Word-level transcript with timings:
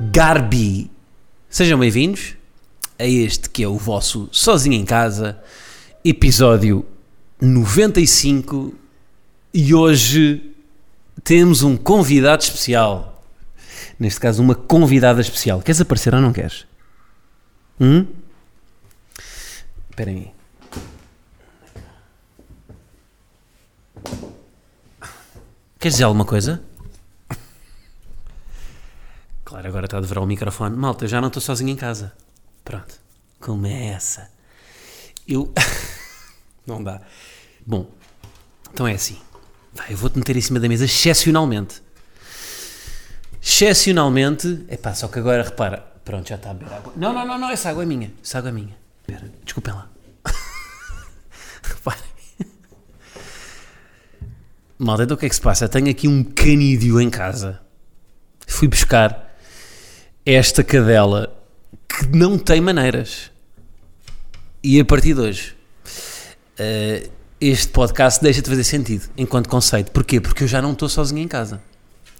Garbi. 0.00 0.90
Sejam 1.50 1.78
bem-vindos 1.78 2.34
a 2.98 3.04
este 3.04 3.50
que 3.50 3.62
é 3.62 3.68
o 3.68 3.76
vosso 3.76 4.30
Sozinho 4.32 4.74
em 4.74 4.84
Casa, 4.84 5.38
episódio 6.02 6.86
95. 7.38 8.74
E 9.52 9.74
hoje 9.74 10.54
temos 11.22 11.62
um 11.62 11.76
convidado 11.76 12.42
especial. 12.42 13.22
Neste 13.98 14.18
caso, 14.18 14.42
uma 14.42 14.54
convidada 14.54 15.20
especial. 15.20 15.60
Queres 15.60 15.82
aparecer 15.82 16.14
ou 16.14 16.20
não 16.22 16.32
queres? 16.32 16.66
Hum? 17.78 18.06
Espera 19.90 20.10
aí. 20.12 20.30
Queres 25.78 25.94
dizer 25.94 26.04
alguma 26.04 26.24
coisa? 26.24 26.69
Claro, 29.50 29.66
agora 29.66 29.86
está 29.86 29.98
a 29.98 30.00
deverar 30.00 30.20
o 30.20 30.26
microfone. 30.26 30.76
Malta, 30.76 31.08
já 31.08 31.20
não 31.20 31.26
estou 31.26 31.42
sozinho 31.42 31.70
em 31.70 31.76
casa. 31.76 32.12
Pronto. 32.64 33.00
Começa. 33.40 34.30
Eu. 35.26 35.52
não 36.64 36.80
dá. 36.80 37.00
Bom, 37.66 37.90
então 38.72 38.86
é 38.86 38.92
assim. 38.92 39.18
Vai, 39.72 39.92
eu 39.92 39.96
vou-te 39.96 40.16
meter 40.16 40.36
em 40.36 40.40
cima 40.40 40.60
da 40.60 40.68
mesa 40.68 40.84
excepcionalmente. 40.84 41.82
Excepcionalmente. 43.42 44.66
Epá, 44.68 44.94
só 44.94 45.08
que 45.08 45.18
agora 45.18 45.42
repara. 45.42 45.78
Pronto, 46.04 46.28
já 46.28 46.36
está 46.36 46.52
a 46.52 46.54
beber 46.54 46.72
água. 46.72 46.92
Não, 46.94 47.12
não, 47.12 47.26
não, 47.26 47.36
não. 47.36 47.50
Essa 47.50 47.70
água 47.70 47.82
é 47.82 47.86
minha. 47.86 48.12
Essa 48.22 48.38
água 48.38 48.50
é 48.50 48.52
minha. 48.52 48.76
Espera, 49.00 49.32
desculpem 49.42 49.74
lá. 49.74 49.90
Reparem. 51.64 52.04
Malta, 54.78 55.02
então 55.02 55.16
o 55.16 55.18
que 55.18 55.26
é 55.26 55.28
que 55.28 55.34
se 55.34 55.40
passa? 55.40 55.68
Tenho 55.68 55.90
aqui 55.90 56.06
um 56.06 56.22
canídeo 56.22 57.00
em 57.00 57.10
casa. 57.10 57.60
Fui 58.46 58.68
buscar 58.68 59.29
esta 60.24 60.62
cadela 60.62 61.32
que 61.88 62.16
não 62.16 62.38
tem 62.38 62.60
maneiras. 62.60 63.30
E 64.62 64.78
a 64.78 64.84
partir 64.84 65.14
de 65.14 65.20
hoje, 65.20 65.56
uh, 66.58 67.10
este 67.40 67.68
podcast 67.68 68.22
deixa 68.22 68.42
de 68.42 68.50
fazer 68.50 68.64
sentido 68.64 69.08
enquanto 69.16 69.48
conceito. 69.48 69.90
Porquê? 69.90 70.20
Porque 70.20 70.44
eu 70.44 70.48
já 70.48 70.60
não 70.60 70.72
estou 70.72 70.88
sozinho 70.88 71.22
em 71.22 71.28
casa. 71.28 71.60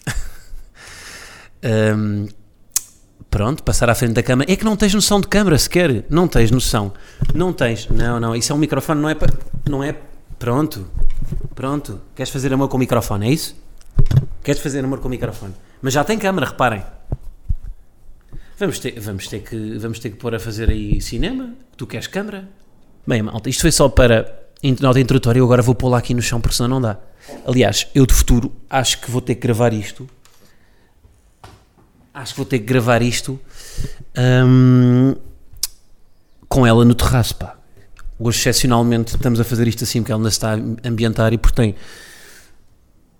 um, 1.94 2.26
pronto, 3.28 3.62
passar 3.62 3.90
à 3.90 3.94
frente 3.94 4.14
da 4.14 4.22
câmara. 4.22 4.50
É 4.50 4.56
que 4.56 4.64
não 4.64 4.76
tens 4.76 4.94
noção 4.94 5.20
de 5.20 5.28
câmara 5.28 5.58
sequer. 5.58 6.04
Não 6.08 6.26
tens 6.26 6.50
noção. 6.50 6.92
Não 7.34 7.52
tens. 7.52 7.88
Não, 7.88 8.18
não. 8.18 8.34
Isso 8.34 8.52
é 8.52 8.54
um 8.54 8.58
microfone, 8.58 9.00
não 9.00 9.10
é 9.10 9.14
para. 9.14 9.32
Não 9.68 9.84
é. 9.84 9.94
Pronto. 10.38 10.90
Pronto. 11.54 12.00
Queres 12.14 12.32
fazer 12.32 12.52
amor 12.52 12.68
com 12.68 12.78
o 12.78 12.80
microfone, 12.80 13.28
é 13.28 13.30
isso? 13.30 13.54
Queres 14.42 14.62
fazer 14.62 14.82
amor 14.82 15.00
com 15.00 15.08
o 15.08 15.10
microfone? 15.10 15.54
Mas 15.82 15.92
já 15.92 16.02
tem 16.02 16.18
câmara, 16.18 16.46
reparem. 16.46 16.82
Vamos 18.60 18.78
ter, 18.78 19.00
vamos, 19.00 19.26
ter 19.26 19.40
que, 19.40 19.78
vamos 19.78 19.98
ter 20.00 20.10
que 20.10 20.16
pôr 20.16 20.34
a 20.34 20.38
fazer 20.38 20.68
aí 20.68 21.00
cinema. 21.00 21.54
Tu 21.78 21.86
queres 21.86 22.06
câmara? 22.06 22.46
Bem, 23.06 23.22
malta, 23.22 23.48
isto 23.48 23.62
foi 23.62 23.72
só 23.72 23.88
para 23.88 24.38
nota 24.82 25.00
introdutória. 25.00 25.40
Eu 25.40 25.46
agora 25.46 25.62
vou 25.62 25.74
pô-la 25.74 25.96
aqui 25.96 26.12
no 26.12 26.20
chão 26.20 26.42
porque 26.42 26.54
senão 26.54 26.68
não 26.68 26.80
dá. 26.82 26.98
Aliás, 27.46 27.86
eu 27.94 28.04
de 28.04 28.12
futuro 28.12 28.52
acho 28.68 29.00
que 29.00 29.10
vou 29.10 29.22
ter 29.22 29.36
que 29.36 29.40
gravar 29.40 29.72
isto. 29.72 30.06
Acho 32.12 32.34
que 32.34 32.36
vou 32.36 32.44
ter 32.44 32.58
que 32.58 32.66
gravar 32.66 33.00
isto 33.00 33.40
hum, 34.46 35.14
com 36.46 36.66
ela 36.66 36.84
no 36.84 36.94
terraço, 36.94 37.36
pá. 37.36 37.56
Hoje, 38.18 38.40
excepcionalmente, 38.40 39.16
estamos 39.16 39.40
a 39.40 39.44
fazer 39.44 39.66
isto 39.68 39.84
assim 39.84 40.02
porque 40.02 40.12
ela 40.12 40.20
ainda 40.20 40.28
está 40.28 40.52
a 40.52 40.86
ambientar 40.86 41.32
e 41.32 41.38
porque 41.38 41.56
tem 41.56 41.74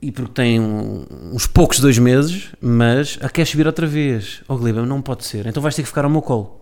e 0.03 0.11
porque 0.11 0.33
tem 0.33 0.59
um, 0.59 1.05
uns 1.33 1.47
poucos 1.47 1.79
dois 1.79 1.99
meses, 1.99 2.49
mas 2.61 3.19
a 3.21 3.29
queres 3.29 3.51
subir 3.51 3.67
outra 3.67 3.87
vez? 3.87 4.43
Oh 4.49 4.57
Gleba, 4.57 4.85
não 4.87 5.03
pode 5.03 5.25
ser. 5.25 5.47
Então 5.47 5.63
vais 5.63 5.75
ter 5.75 5.83
que 5.83 5.89
ficar 5.89 6.05
ao 6.05 6.11
meu 6.11 6.23
colo. 6.23 6.61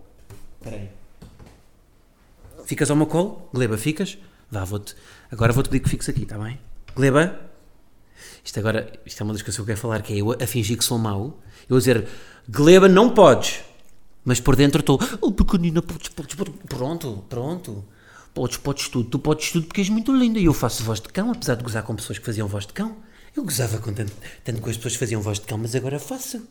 Espera 0.59 0.75
aí. 0.75 0.89
Ficas 2.65 2.89
ao 2.91 2.97
meu 2.97 3.07
colo? 3.07 3.49
Gleba, 3.53 3.77
ficas? 3.77 4.17
Vá, 4.51 4.63
vou-te. 4.63 4.95
Agora 5.31 5.53
vou-te 5.53 5.69
pedir 5.69 5.83
que 5.83 5.89
fiques 5.89 6.09
aqui, 6.09 6.23
está 6.23 6.37
bem? 6.37 6.59
Gleba? 6.95 7.39
Isto 8.43 8.59
agora, 8.59 8.91
isto 9.05 9.21
é 9.21 9.23
uma 9.23 9.33
das 9.33 9.41
coisas 9.41 9.55
que 9.55 9.61
eu 9.61 9.65
quero 9.65 9.79
falar, 9.79 10.01
que 10.01 10.13
é 10.13 10.17
eu 10.17 10.31
a 10.31 10.47
fingir 10.47 10.77
que 10.77 10.83
sou 10.83 10.97
mau. 10.97 11.39
Eu 11.69 11.77
a 11.77 11.79
dizer, 11.79 12.07
Gleba, 12.49 12.87
não 12.87 13.11
podes. 13.11 13.61
Mas 14.25 14.39
por 14.39 14.55
dentro 14.55 14.81
estou, 14.81 14.99
oh 15.21 15.31
pequenina, 15.31 15.81
podes, 15.81 16.09
podes, 16.09 16.35
podes. 16.35 16.53
Pronto, 16.67 17.23
pronto. 17.29 17.85
Podes, 18.33 18.57
podes 18.57 18.89
tudo. 18.89 19.09
Tu 19.09 19.17
podes 19.17 19.51
tudo 19.51 19.65
porque 19.65 19.81
és 19.81 19.89
muito 19.89 20.15
linda. 20.15 20.39
E 20.39 20.45
eu 20.45 20.53
faço 20.53 20.83
voz 20.83 20.99
de 20.99 21.07
cão, 21.09 21.31
apesar 21.31 21.55
de 21.55 21.63
gozar 21.63 21.83
com 21.83 21.95
pessoas 21.95 22.19
que 22.19 22.25
faziam 22.25 22.47
voz 22.47 22.67
de 22.67 22.73
cão. 22.73 22.97
Eu 23.35 23.43
gozava 23.43 23.77
com 23.79 23.93
tanto, 23.93 24.11
tanto 24.43 24.61
que 24.61 24.69
as 24.69 24.77
pessoas 24.77 24.95
faziam 24.95 25.21
voz 25.21 25.39
de 25.39 25.45
cão, 25.45 25.57
mas 25.57 25.75
agora 25.75 25.99
faço. 25.99 26.41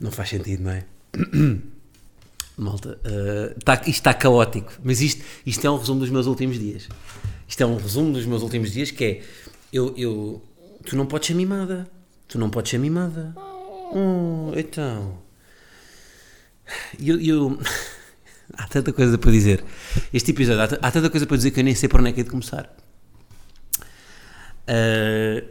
Não 0.00 0.10
faz 0.10 0.30
sentido, 0.30 0.64
não 0.64 0.70
é? 0.72 0.84
Malta, 2.56 2.98
uh, 2.98 3.60
tá, 3.64 3.74
isto 3.74 3.88
está 3.88 4.12
caótico, 4.14 4.72
mas 4.84 5.00
isto, 5.00 5.24
isto 5.46 5.66
é 5.66 5.70
um 5.70 5.78
resumo 5.78 6.00
dos 6.00 6.10
meus 6.10 6.26
últimos 6.26 6.58
dias. 6.58 6.88
Isto 7.48 7.62
é 7.62 7.66
um 7.66 7.76
resumo 7.76 8.12
dos 8.12 8.26
meus 8.26 8.42
últimos 8.42 8.72
dias 8.72 8.90
que 8.90 9.04
é 9.04 9.22
eu, 9.72 9.94
eu 9.96 10.42
tu 10.84 10.96
não 10.96 11.06
podes 11.06 11.28
ser 11.28 11.34
mimada. 11.34 11.88
Tu 12.28 12.38
não 12.38 12.50
podes 12.50 12.70
ser 12.70 12.78
mimada. 12.78 13.34
Oh, 13.36 14.52
então. 14.56 15.18
Eu, 16.98 17.20
eu 17.20 17.58
há 18.54 18.66
tanta 18.68 18.92
coisa 18.92 19.16
para 19.18 19.30
dizer. 19.30 19.64
Este 20.12 20.30
episódio 20.30 20.62
há, 20.62 20.88
há 20.88 20.90
tanta 20.90 21.10
coisa 21.10 21.26
para 21.26 21.36
dizer 21.36 21.50
que 21.50 21.60
eu 21.60 21.64
nem 21.64 21.74
sei 21.74 21.88
por 21.88 22.00
onde 22.00 22.10
é 22.10 22.12
que 22.12 22.20
é 22.20 22.24
de 22.24 22.30
começar. 22.30 22.74
Uh, 24.72 25.46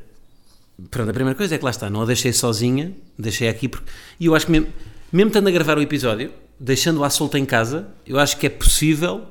pronto, 0.89 1.09
a 1.09 1.13
primeira 1.13 1.37
coisa 1.37 1.53
é 1.53 1.57
que 1.57 1.63
lá 1.63 1.69
está, 1.69 1.89
não 1.89 2.01
a 2.01 2.05
deixei 2.05 2.33
sozinha, 2.33 2.91
deixei 3.17 3.47
aqui 3.47 3.67
porque. 3.67 3.91
E 4.19 4.25
eu 4.25 4.35
acho 4.35 4.47
que 4.47 4.51
mesmo, 4.51 4.67
mesmo 5.11 5.27
estando 5.27 5.47
a 5.47 5.51
gravar 5.51 5.77
o 5.77 5.81
episódio, 5.81 6.31
deixando-a 6.59 7.09
solta 7.09 7.37
em 7.37 7.45
casa, 7.45 7.87
eu 8.05 8.17
acho 8.17 8.37
que 8.37 8.47
é 8.47 8.49
possível 8.49 9.27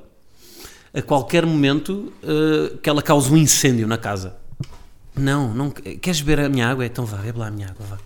a 0.92 1.02
qualquer 1.02 1.44
momento 1.46 2.12
uh, 2.22 2.76
que 2.78 2.88
ela 2.88 3.02
cause 3.02 3.32
um 3.32 3.36
incêndio 3.36 3.86
na 3.86 3.98
casa. 3.98 4.36
Não, 5.16 5.52
não 5.52 5.70
queres 5.70 6.20
beber 6.20 6.44
a 6.44 6.48
minha 6.48 6.68
água? 6.68 6.86
Então 6.86 7.04
vá, 7.04 7.18
bebe 7.18 7.38
lá 7.38 7.48
a 7.48 7.50
minha 7.50 7.68
água, 7.68 7.86
vá. 7.86 7.98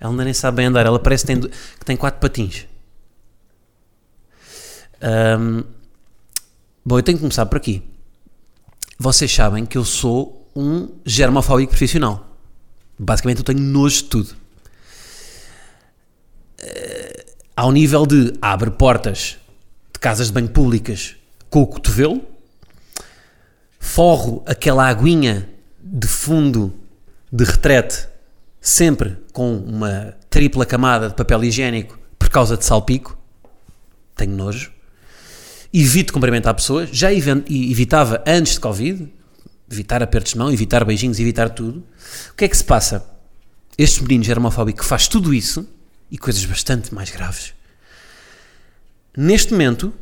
Ela 0.00 0.10
ainda 0.10 0.24
nem 0.24 0.34
sabe 0.34 0.56
bem 0.56 0.66
andar, 0.66 0.86
ela 0.86 0.98
parece 0.98 1.26
que 1.26 1.34
tem, 1.34 1.40
que 1.40 1.84
tem 1.84 1.96
quatro 1.96 2.20
patins. 2.20 2.66
Um, 5.02 5.62
bom, 6.84 6.98
eu 6.98 7.02
tenho 7.02 7.18
que 7.18 7.22
começar 7.22 7.46
por 7.46 7.56
aqui 7.56 7.82
vocês 9.02 9.34
sabem 9.34 9.64
que 9.64 9.78
eu 9.78 9.84
sou 9.84 10.39
um 10.54 10.88
germofóbico 11.04 11.70
profissional. 11.70 12.36
Basicamente 12.98 13.38
eu 13.38 13.44
tenho 13.44 13.60
nojo 13.60 13.96
de 13.96 14.04
tudo. 14.04 14.36
Uh, 16.60 17.30
ao 17.56 17.72
nível 17.72 18.06
de 18.06 18.32
abre 18.40 18.70
portas 18.70 19.38
de 19.92 19.98
casas 19.98 20.28
de 20.28 20.32
banho 20.32 20.48
públicas 20.48 21.16
com 21.48 21.62
o 21.62 21.66
cotovelo, 21.66 22.22
forro 23.78 24.42
aquela 24.46 24.86
aguinha 24.86 25.48
de 25.82 26.06
fundo 26.06 26.72
de 27.32 27.44
retrete 27.44 28.08
sempre 28.60 29.16
com 29.32 29.56
uma 29.56 30.14
tripla 30.28 30.66
camada 30.66 31.08
de 31.08 31.14
papel 31.14 31.44
higiênico 31.44 31.98
por 32.18 32.28
causa 32.28 32.56
de 32.56 32.64
salpico, 32.64 33.18
tenho 34.14 34.36
nojo 34.36 34.72
evito 35.72 36.12
cumprimentar 36.12 36.54
pessoas, 36.54 36.88
já 36.92 37.12
evitava 37.12 38.22
antes 38.26 38.54
de 38.54 38.60
Covid, 38.60 39.08
evitar 39.70 40.02
apertos 40.02 40.32
de 40.32 40.38
mão, 40.38 40.52
evitar 40.52 40.84
beijinhos, 40.84 41.20
evitar 41.20 41.50
tudo. 41.50 41.84
O 42.30 42.34
que 42.34 42.44
é 42.44 42.48
que 42.48 42.56
se 42.56 42.64
passa? 42.64 43.06
Este 43.78 44.02
menino 44.02 44.24
germofóbico 44.24 44.84
faz 44.84 45.06
tudo 45.08 45.32
isso 45.32 45.66
e 46.10 46.18
coisas 46.18 46.44
bastante 46.44 46.92
mais 46.92 47.10
graves, 47.10 47.54
neste 49.16 49.52
momento 49.52 49.94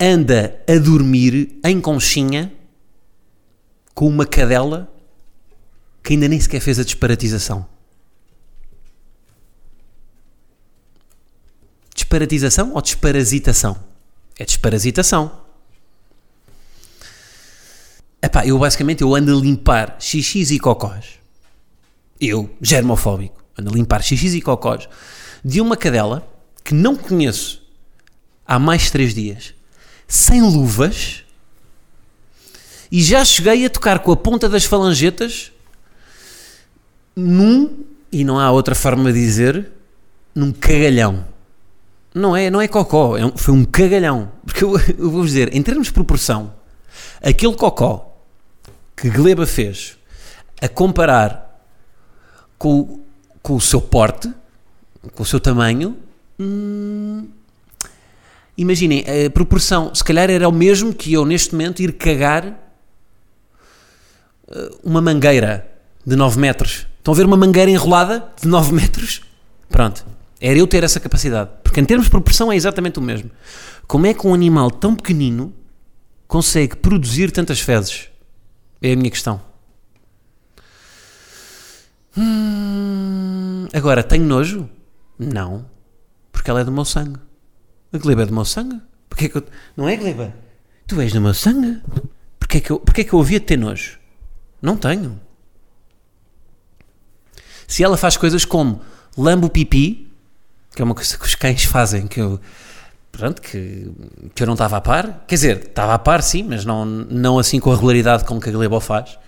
anda 0.00 0.60
a 0.68 0.78
dormir 0.78 1.58
em 1.64 1.80
conchinha 1.80 2.52
com 3.94 4.08
uma 4.08 4.26
cadela 4.26 4.92
que 6.02 6.12
ainda 6.12 6.28
nem 6.28 6.40
sequer 6.40 6.60
fez 6.60 6.78
a 6.78 6.84
disparatização. 6.84 7.66
Disparatização 11.94 12.74
ou 12.74 12.82
desparasitação? 12.82 13.82
É 14.38 14.44
desparasitação. 14.44 15.43
Epá, 18.24 18.46
eu 18.46 18.58
basicamente 18.58 19.02
eu 19.02 19.14
ando 19.14 19.36
a 19.36 19.38
limpar 19.38 19.96
xixis 20.00 20.50
e 20.50 20.58
cocós. 20.58 21.20
Eu, 22.18 22.48
germofóbico. 22.58 23.44
ando 23.58 23.68
a 23.70 23.74
limpar 23.74 24.02
xixis 24.02 24.32
e 24.32 24.40
cocós, 24.40 24.88
de 25.44 25.60
uma 25.60 25.76
cadela 25.76 26.26
que 26.64 26.72
não 26.72 26.96
conheço 26.96 27.62
há 28.46 28.58
mais 28.58 28.84
de 28.84 28.92
três 28.92 29.14
dias, 29.14 29.52
sem 30.08 30.40
luvas, 30.40 31.22
e 32.90 33.02
já 33.02 33.22
cheguei 33.26 33.66
a 33.66 33.68
tocar 33.68 33.98
com 33.98 34.10
a 34.10 34.16
ponta 34.16 34.48
das 34.48 34.64
falangetas 34.64 35.52
num, 37.14 37.84
e 38.10 38.24
não 38.24 38.40
há 38.40 38.50
outra 38.50 38.74
forma 38.74 39.12
de 39.12 39.20
dizer, 39.20 39.70
num 40.34 40.50
cagalhão. 40.50 41.26
Não 42.14 42.34
é, 42.34 42.48
não 42.48 42.58
é 42.58 42.68
cocó, 42.68 43.18
é 43.18 43.26
um, 43.26 43.36
foi 43.36 43.52
um 43.52 43.66
cagalhão. 43.66 44.32
Porque 44.46 44.64
eu, 44.64 44.78
eu 44.98 45.10
vou 45.10 45.26
dizer, 45.26 45.54
em 45.54 45.62
termos 45.62 45.88
de 45.88 45.92
proporção, 45.92 46.54
aquele 47.20 47.54
cocó 47.54 48.13
que 49.04 49.10
Gleba 49.10 49.46
fez 49.46 49.98
a 50.62 50.66
comparar 50.66 51.62
com, 52.56 53.00
com 53.42 53.54
o 53.54 53.60
seu 53.60 53.78
porte, 53.78 54.32
com 55.14 55.22
o 55.22 55.26
seu 55.26 55.38
tamanho, 55.38 55.94
hum, 56.40 57.28
imaginem, 58.56 59.04
a 59.26 59.28
proporção, 59.28 59.94
se 59.94 60.02
calhar 60.02 60.30
era 60.30 60.48
o 60.48 60.52
mesmo 60.52 60.94
que 60.94 61.12
eu 61.12 61.26
neste 61.26 61.52
momento 61.52 61.82
ir 61.82 61.92
cagar 61.92 62.46
uh, 64.48 64.78
uma 64.82 65.02
mangueira 65.02 65.70
de 66.06 66.16
9 66.16 66.40
metros. 66.40 66.86
Estão 66.96 67.12
a 67.12 67.16
ver 67.18 67.26
uma 67.26 67.36
mangueira 67.36 67.70
enrolada 67.70 68.26
de 68.40 68.48
9 68.48 68.72
metros? 68.72 69.20
Pronto. 69.68 70.02
Era 70.40 70.58
eu 70.58 70.66
ter 70.66 70.82
essa 70.82 70.98
capacidade. 70.98 71.50
Porque 71.62 71.78
em 71.78 71.84
termos 71.84 72.06
de 72.06 72.10
proporção 72.10 72.50
é 72.50 72.56
exatamente 72.56 72.98
o 72.98 73.02
mesmo. 73.02 73.30
Como 73.86 74.06
é 74.06 74.14
que 74.14 74.26
um 74.26 74.32
animal 74.32 74.70
tão 74.70 74.96
pequenino 74.96 75.52
consegue 76.26 76.76
produzir 76.76 77.30
tantas 77.30 77.60
fezes? 77.60 78.13
É 78.80 78.92
a 78.92 78.96
minha 78.96 79.10
questão. 79.10 79.40
Hum, 82.16 83.66
agora, 83.72 84.02
tenho 84.02 84.24
nojo? 84.24 84.68
Não. 85.18 85.66
Porque 86.30 86.50
ela 86.50 86.60
é 86.60 86.64
do 86.64 86.72
meu 86.72 86.84
sangue. 86.84 87.18
A 87.92 87.98
gleba 87.98 88.22
é 88.22 88.26
do 88.26 88.34
meu 88.34 88.44
sangue? 88.44 88.80
Porquê 89.08 89.28
que 89.28 89.36
eu... 89.36 89.44
Não 89.76 89.88
é, 89.88 89.96
gleba? 89.96 90.34
Tu 90.86 91.00
és 91.00 91.12
do 91.12 91.20
meu 91.20 91.34
sangue? 91.34 91.80
Porquê 92.38 92.60
que 92.60 92.70
eu, 92.70 92.78
porquê 92.78 93.04
que 93.04 93.12
eu 93.12 93.24
de 93.24 93.40
ter 93.40 93.56
nojo? 93.56 93.98
Não 94.60 94.76
tenho. 94.76 95.20
Se 97.66 97.82
ela 97.82 97.96
faz 97.96 98.16
coisas 98.16 98.44
como 98.44 98.80
lambe 99.16 99.46
o 99.46 99.50
pipi, 99.50 100.12
que 100.74 100.82
é 100.82 100.84
uma 100.84 100.94
coisa 100.94 101.16
que 101.16 101.24
os 101.24 101.34
cães 101.34 101.64
fazem, 101.64 102.06
que 102.06 102.20
eu, 102.20 102.40
pronto, 103.16 103.40
que, 103.40 103.90
que 104.34 104.42
eu 104.42 104.46
não 104.46 104.54
estava 104.54 104.76
a 104.76 104.80
par. 104.80 105.24
Quer 105.26 105.34
dizer, 105.34 105.56
estava 105.68 105.94
a 105.94 105.98
par 105.98 106.22
sim, 106.22 106.42
mas 106.42 106.64
não, 106.64 106.84
não 106.84 107.38
assim 107.38 107.60
com 107.60 107.70
a 107.70 107.74
regularidade 107.74 108.24
com 108.24 108.40
que 108.40 108.48
a 108.48 108.52
Glebo 108.52 108.80
faz, 108.80 109.18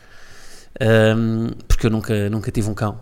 um, 1.16 1.50
porque 1.66 1.86
eu 1.86 1.90
nunca, 1.90 2.28
nunca 2.30 2.50
tive 2.50 2.68
um 2.68 2.74
cão. 2.74 3.00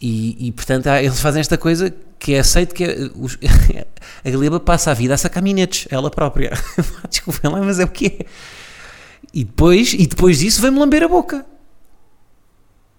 E, 0.00 0.46
e, 0.46 0.52
portanto 0.52 0.86
eles 0.86 1.18
fazem 1.20 1.40
esta 1.40 1.58
coisa 1.58 1.92
que 2.20 2.34
é 2.34 2.38
aceito 2.38 2.72
que 2.72 2.84
é, 2.84 3.10
os, 3.16 3.36
a 4.24 4.30
Gleba 4.30 4.60
passa 4.60 4.92
a 4.92 4.94
vida 4.94 5.14
a 5.14 5.18
sacar 5.18 5.42
minetes, 5.42 5.86
ela 5.90 6.10
própria. 6.10 6.52
Desculpem 7.10 7.50
lá, 7.50 7.60
mas 7.60 7.80
é 7.80 7.84
o 7.84 7.88
que 7.88 8.06
é. 8.06 8.26
E 9.34 9.44
depois, 9.44 9.92
e 9.92 10.06
depois 10.06 10.38
disso 10.38 10.62
vem-me 10.62 10.78
lamber 10.78 11.02
a 11.02 11.08
boca. 11.08 11.44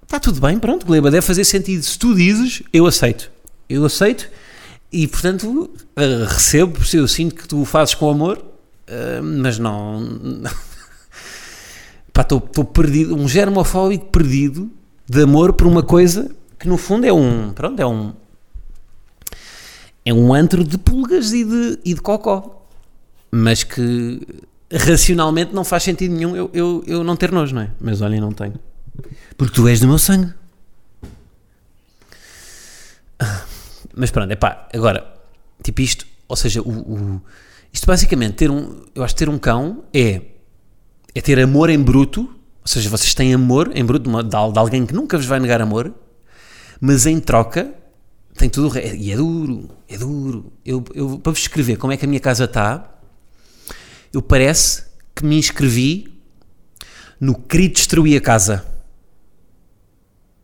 Está 0.04 0.20
tudo 0.20 0.42
bem, 0.42 0.58
pronto, 0.60 0.86
Gleba, 0.86 1.12
deve 1.12 1.26
fazer 1.26 1.44
sentido. 1.44 1.84
Se 1.84 1.98
tu 1.98 2.16
dizes, 2.16 2.64
eu 2.74 2.86
aceito 2.86 3.32
eu 3.70 3.86
aceito 3.86 4.30
e, 4.92 5.08
portanto, 5.08 5.48
uh, 5.48 6.26
recebo, 6.28 6.80
eu 6.94 7.08
sinto 7.08 7.36
que 7.36 7.48
tu 7.48 7.62
o 7.62 7.66
fazes 7.66 7.94
com 7.94 8.10
amor, 8.10 8.38
uh, 8.38 9.24
mas 9.24 9.60
não. 9.60 10.02
Pá, 12.12 12.22
estou 12.22 12.42
perdido, 12.42 13.16
um 13.16 13.28
germofóbico 13.28 14.08
perdido 14.08 14.70
de 15.08 15.22
amor 15.22 15.54
por 15.54 15.68
uma 15.68 15.84
coisa 15.84 16.32
que, 16.58 16.68
no 16.68 16.78
fundo, 16.78 17.06
é 17.06 17.14
um. 17.14 17.54
Pronto, 17.54 17.80
é 17.80 17.86
um. 17.86 18.14
É 20.04 20.14
um 20.14 20.34
antro 20.34 20.64
de 20.64 20.78
pulgas 20.78 21.34
e 21.34 21.46
de, 21.46 21.80
e 21.86 21.94
de 21.94 22.02
cocó, 22.02 22.66
mas 23.32 23.64
que 23.64 24.20
racionalmente 24.74 25.54
não 25.54 25.64
faz 25.64 25.84
sentido 25.84 26.16
nenhum 26.16 26.36
eu, 26.36 26.50
eu, 26.54 26.84
eu 26.88 27.04
não 27.04 27.16
ter 27.16 27.32
nojo, 27.32 27.54
não 27.54 27.62
é? 27.62 27.70
Mas 27.80 28.02
olha, 28.02 28.20
não 28.20 28.32
tenho. 28.32 28.56
Porque 29.38 29.54
tu 29.54 29.68
és 29.68 29.80
do 29.80 29.88
meu 29.88 30.00
sangue. 30.00 30.34
Mas 34.00 34.12
pronto, 34.12 34.32
é 34.32 34.36
pá, 34.38 34.66
agora, 34.74 35.06
tipo 35.62 35.82
isto, 35.82 36.08
ou 36.26 36.36
seja, 36.38 36.62
o, 36.62 36.70
o, 36.70 37.22
isto 37.74 37.86
basicamente, 37.86 38.36
ter 38.36 38.50
um, 38.50 38.86
eu 38.96 39.04
acho 39.04 39.14
que 39.14 39.20
ter 39.20 39.28
um 39.28 39.38
cão 39.38 39.84
é, 39.94 40.22
é 41.14 41.20
ter 41.20 41.38
amor 41.38 41.70
em 41.70 41.78
bruto, 41.78 42.22
ou 42.22 42.68
seja, 42.68 42.90
vocês 42.90 43.14
têm 43.14 43.34
amor 43.34 43.70
em 43.76 43.84
bruto 43.84 44.10
de, 44.10 44.24
de, 44.24 44.30
de 44.30 44.58
alguém 44.58 44.86
que 44.86 44.94
nunca 44.94 45.18
vos 45.18 45.26
vai 45.26 45.38
negar 45.38 45.62
amor, 45.62 45.94
mas 46.80 47.06
em 47.06 47.20
troca 47.20 47.74
tem 48.38 48.50
tudo, 48.50 48.80
e 48.80 49.12
é 49.12 49.18
duro, 49.18 49.70
é 49.86 49.98
duro. 49.98 50.54
Eu, 50.66 50.82
eu, 50.96 51.20
para 51.20 51.34
vos 51.34 51.42
escrever 51.42 51.76
como 51.76 51.92
é 51.92 51.98
que 51.98 52.06
a 52.06 52.08
minha 52.08 52.22
casa 52.22 52.46
está, 52.46 53.02
eu 54.14 54.22
parece 54.22 54.86
que 55.14 55.26
me 55.26 55.38
inscrevi 55.38 56.22
no 57.20 57.36
querido 57.38 57.74
destruir 57.74 58.18
a 58.18 58.22
casa. 58.22 58.66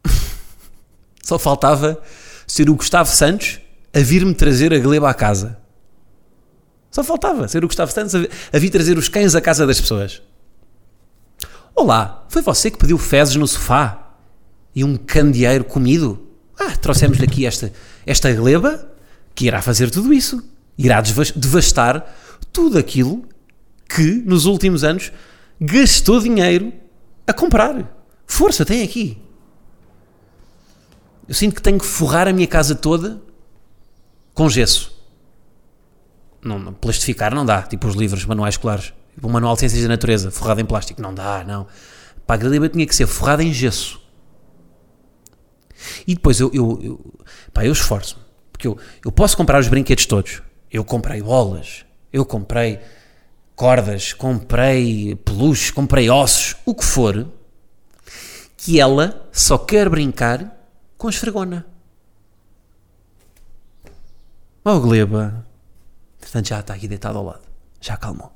Só 1.24 1.40
faltava 1.40 2.04
ser 2.48 2.70
o 2.70 2.76
Gustavo 2.76 3.10
Santos 3.10 3.60
a 3.94 4.00
vir-me 4.00 4.34
trazer 4.34 4.74
a 4.74 4.80
gleba 4.80 5.10
à 5.10 5.14
casa. 5.14 5.58
Só 6.92 7.04
faltava 7.04 7.48
ser 7.48 7.64
o 7.64 7.68
Gustavo 7.68 7.92
Santos 7.92 8.14
a 8.16 8.60
vir 8.60 8.70
trazer 8.70 8.98
os 8.98 9.10
cães 9.10 9.36
à 9.36 9.42
casa 9.42 9.66
das 9.68 9.80
pessoas. 9.80 10.22
Olá, 11.76 12.26
foi 12.30 12.42
você 12.42 12.72
que 12.72 12.78
pediu 12.78 12.98
fezes 12.98 13.36
no 13.36 13.48
sofá 13.48 14.14
e 14.74 14.84
um 14.84 14.96
candeeiro 14.96 15.66
comido? 15.66 16.26
Ah, 16.58 16.76
trouxemos 16.78 17.22
aqui 17.22 17.46
esta, 17.46 17.72
esta 18.06 18.32
gleba 18.34 18.90
que 19.34 19.46
irá 19.46 19.62
fazer 19.62 19.92
tudo 19.92 20.14
isso. 20.14 20.42
Irá 20.78 21.02
devastar 21.02 22.16
tudo 22.54 22.78
aquilo 22.78 23.24
que 23.90 24.24
nos 24.26 24.46
últimos 24.46 24.84
anos 24.84 25.12
gastou 25.60 26.22
dinheiro 26.22 26.72
a 27.28 27.34
comprar. 27.34 27.94
Força, 28.26 28.66
tem 28.66 28.82
aqui. 28.84 29.18
Eu 31.28 31.34
sinto 31.34 31.56
que 31.56 31.62
tenho 31.62 31.80
que 31.80 31.86
forrar 31.86 32.28
a 32.28 32.34
minha 32.34 32.48
casa 32.48 32.76
toda 32.76 33.22
com 34.34 34.50
gesso. 34.50 34.94
Não, 36.44 36.60
não, 36.60 36.74
plastificar 36.74 37.34
não 37.34 37.46
dá, 37.46 37.64
tipo 37.64 37.88
os 37.88 37.96
livros, 37.96 38.26
manuais 38.26 38.54
escolares. 38.54 38.94
Tipo 39.16 39.28
o 39.28 39.32
Manual 39.32 39.54
de 39.54 39.62
Ciências 39.62 39.82
da 39.82 39.88
Natureza, 39.88 40.30
forrado 40.30 40.60
em 40.60 40.66
plástico. 40.66 41.02
Não 41.02 41.14
dá, 41.14 41.44
não. 41.44 41.66
Pá, 42.28 42.36
a 42.36 42.38
Galiba 42.38 42.70
tinha 42.70 42.86
que 42.86 42.96
ser 42.96 43.08
forrada 43.08 43.44
em 43.44 43.54
gesso. 43.54 44.00
E 46.06 46.14
depois 46.14 46.40
eu, 46.40 46.52
eu, 46.54 46.80
eu, 46.84 47.14
pá, 47.54 47.66
eu 47.66 47.72
esforço-me. 47.72 48.22
Porque 48.52 48.68
eu, 48.68 48.78
eu 49.04 49.12
posso 49.12 49.36
comprar 49.36 49.60
os 49.60 49.68
brinquedos 49.68 50.06
todos. 50.06 50.42
Eu 50.72 50.84
comprei 50.84 51.22
bolas, 51.22 51.86
eu 52.12 52.26
comprei 52.26 52.80
cordas, 53.56 54.12
comprei 54.14 55.16
peluches, 55.16 55.72
comprei 55.72 56.10
ossos, 56.10 56.56
o 56.66 56.76
que 56.76 56.84
for, 56.84 57.28
que 58.58 58.80
ela 58.80 59.28
só 59.32 59.58
quer 59.58 59.88
brincar 59.90 60.55
com 60.98 61.10
esfregona. 61.10 61.66
Oh, 64.64 64.80
Gleba. 64.80 65.46
Portanto, 66.20 66.48
já 66.48 66.60
está 66.60 66.74
aqui 66.74 66.88
deitado 66.88 67.18
ao 67.18 67.24
lado. 67.24 67.44
Já 67.80 67.94
acalmou. 67.94 68.32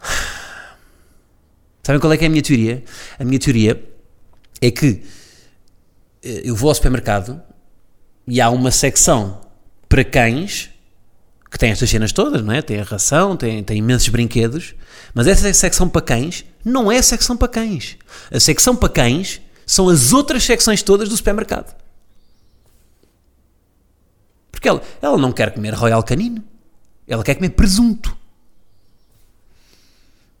Sabem 1.82 2.00
qual 2.00 2.12
é 2.12 2.16
que 2.16 2.24
é 2.24 2.26
a 2.26 2.30
minha 2.30 2.42
teoria? 2.42 2.84
A 3.18 3.24
minha 3.24 3.38
teoria 3.38 3.82
é 4.60 4.70
que 4.70 5.04
eh, 6.22 6.42
eu 6.44 6.56
vou 6.56 6.68
ao 6.70 6.74
supermercado 6.74 7.40
e 8.26 8.40
há 8.40 8.50
uma 8.50 8.70
secção 8.70 9.40
para 9.88 10.04
cães 10.04 10.70
que 11.50 11.58
tem 11.58 11.70
estas 11.70 11.88
cenas 11.88 12.12
todas, 12.12 12.42
não 12.42 12.52
é? 12.52 12.60
Tem 12.60 12.78
a 12.78 12.84
ração, 12.84 13.36
tem, 13.36 13.62
tem 13.64 13.78
imensos 13.78 14.08
brinquedos, 14.08 14.74
mas 15.14 15.26
essa 15.26 15.52
secção 15.54 15.88
para 15.88 16.02
cães 16.02 16.44
não 16.64 16.92
é 16.92 16.98
a 16.98 17.02
secção 17.02 17.36
para 17.36 17.48
cães. 17.48 17.96
A 18.30 18.38
secção 18.38 18.76
para 18.76 18.90
cães 18.90 19.40
são 19.68 19.90
as 19.90 20.14
outras 20.14 20.44
secções 20.44 20.82
todas 20.82 21.10
do 21.10 21.16
supermercado. 21.16 21.76
Porque 24.50 24.66
ela, 24.66 24.82
ela 25.02 25.18
não 25.18 25.30
quer 25.30 25.52
comer 25.52 25.74
Royal 25.74 26.02
Canino. 26.02 26.42
Ela 27.06 27.22
quer 27.22 27.34
comer 27.34 27.50
presunto. 27.50 28.16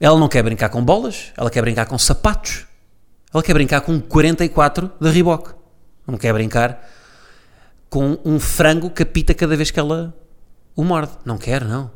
Ela 0.00 0.18
não 0.18 0.28
quer 0.28 0.42
brincar 0.42 0.70
com 0.70 0.82
bolas. 0.82 1.30
Ela 1.36 1.50
quer 1.50 1.60
brincar 1.60 1.84
com 1.84 1.98
sapatos. 1.98 2.66
Ela 3.32 3.42
quer 3.42 3.52
brincar 3.52 3.82
com 3.82 4.00
44 4.00 4.90
da 4.98 5.10
Reebok. 5.10 5.50
Não 6.06 6.16
quer 6.16 6.32
brincar 6.32 6.88
com 7.90 8.18
um 8.24 8.40
frango 8.40 8.88
que 8.88 9.02
apita 9.02 9.34
cada 9.34 9.54
vez 9.54 9.70
que 9.70 9.78
ela 9.78 10.16
o 10.74 10.82
morde. 10.82 11.12
Não 11.22 11.36
quer, 11.36 11.66
não. 11.66 11.90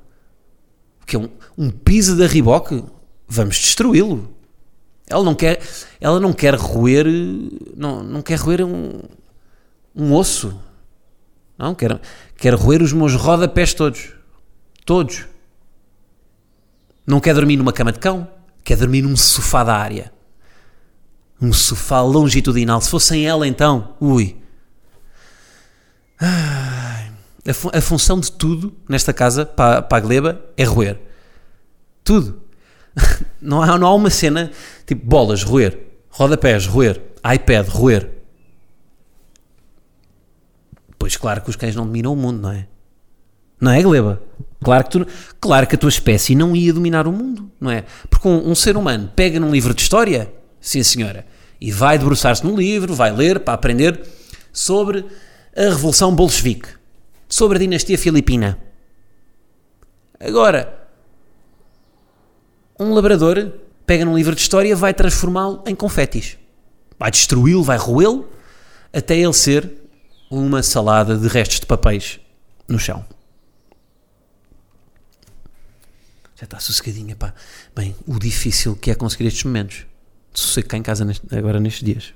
Porque 0.98 1.16
um, 1.16 1.30
um 1.56 1.70
piso 1.70 2.14
da 2.14 2.26
Reebok, 2.26 2.84
vamos 3.26 3.56
destruí-lo. 3.56 4.41
Ela 5.12 5.22
não 5.24 5.34
quer, 5.34 5.60
ela 6.00 6.18
não 6.18 6.32
quer 6.32 6.54
roer, 6.54 7.06
não, 7.76 8.02
não 8.02 8.22
quer 8.22 8.38
roer 8.38 8.64
um, 8.64 9.00
um 9.94 10.14
osso. 10.14 10.58
Não, 11.58 11.74
quer, 11.74 12.00
quer 12.36 12.54
roer 12.54 12.82
os 12.82 12.92
meus 12.92 13.14
rodapés 13.14 13.74
todos. 13.74 14.10
Todos. 14.84 15.26
Não 17.06 17.20
quer 17.20 17.34
dormir 17.34 17.56
numa 17.56 17.72
cama 17.72 17.92
de 17.92 17.98
cão, 17.98 18.26
quer 18.64 18.76
dormir 18.76 19.02
num 19.02 19.16
sofá 19.16 19.62
da 19.62 19.76
área. 19.76 20.12
Um 21.40 21.52
sofá 21.52 22.00
longitudinal. 22.00 22.80
Se 22.80 22.88
fossem 22.88 23.26
ela, 23.26 23.46
então, 23.46 23.94
ui. 24.00 24.36
A, 26.20 27.52
fu- 27.52 27.70
a 27.74 27.80
função 27.80 28.20
de 28.20 28.30
tudo 28.30 28.72
nesta 28.88 29.12
casa, 29.12 29.44
para, 29.44 29.82
para 29.82 29.98
a 29.98 30.00
Gleba, 30.00 30.40
é 30.56 30.64
roer. 30.64 30.98
Tudo. 32.04 32.40
Não 33.40 33.60
há, 33.60 33.76
não 33.76 33.88
há 33.88 33.94
uma 33.94 34.10
cena 34.10 34.52
tipo 34.94 35.06
bolas, 35.06 35.42
roer. 35.42 35.78
Rodapés, 36.10 36.66
roer. 36.66 37.00
iPad, 37.34 37.68
roer. 37.68 38.10
Pois 40.98 41.16
claro 41.16 41.40
que 41.40 41.50
os 41.50 41.56
cães 41.56 41.74
não 41.74 41.86
dominam 41.86 42.12
o 42.12 42.16
mundo, 42.16 42.40
não 42.40 42.52
é? 42.52 42.68
Não 43.60 43.70
é, 43.72 43.82
Gleba? 43.82 44.22
Claro 44.62 44.84
que, 44.84 44.90
tu, 44.90 45.06
claro 45.40 45.66
que 45.66 45.74
a 45.74 45.78
tua 45.78 45.88
espécie 45.88 46.34
não 46.34 46.54
ia 46.54 46.72
dominar 46.72 47.06
o 47.08 47.12
mundo, 47.12 47.50
não 47.60 47.70
é? 47.70 47.84
Porque 48.08 48.28
um, 48.28 48.50
um 48.50 48.54
ser 48.54 48.76
humano 48.76 49.10
pega 49.14 49.40
num 49.40 49.50
livro 49.50 49.74
de 49.74 49.82
história, 49.82 50.32
sim 50.60 50.82
senhora, 50.82 51.26
e 51.60 51.72
vai 51.72 51.98
debruçar-se 51.98 52.44
no 52.44 52.56
livro, 52.56 52.94
vai 52.94 53.12
ler 53.12 53.40
para 53.40 53.54
aprender 53.54 54.00
sobre 54.52 55.04
a 55.56 55.62
Revolução 55.62 56.14
Bolchevique, 56.14 56.68
sobre 57.28 57.56
a 57.56 57.60
dinastia 57.60 57.98
filipina. 57.98 58.58
Agora, 60.20 60.88
um 62.78 62.94
labrador 62.94 63.52
pega 63.86 64.04
num 64.04 64.16
livro 64.16 64.34
de 64.34 64.40
história, 64.40 64.74
vai 64.76 64.92
transformá-lo 64.94 65.62
em 65.66 65.74
confetis. 65.74 66.38
Vai 66.98 67.10
destruí-lo, 67.10 67.62
vai 67.62 67.76
roê-lo, 67.76 68.30
até 68.92 69.16
ele 69.16 69.32
ser 69.32 69.70
uma 70.30 70.62
salada 70.62 71.16
de 71.18 71.28
restos 71.28 71.60
de 71.60 71.66
papéis 71.66 72.20
no 72.68 72.78
chão. 72.78 73.04
Já 76.36 76.44
está 76.44 76.58
sossegadinha, 76.58 77.14
pá. 77.14 77.34
Bem, 77.74 77.94
o 78.06 78.18
difícil 78.18 78.74
que 78.76 78.90
é 78.90 78.94
conseguir 78.94 79.26
estes 79.26 79.44
momentos 79.44 79.86
de 80.32 80.40
sossego 80.40 80.68
cá 80.68 80.76
em 80.76 80.82
casa 80.82 81.04
neste- 81.04 81.36
agora 81.36 81.60
nestes 81.60 81.84
dias. 81.84 82.14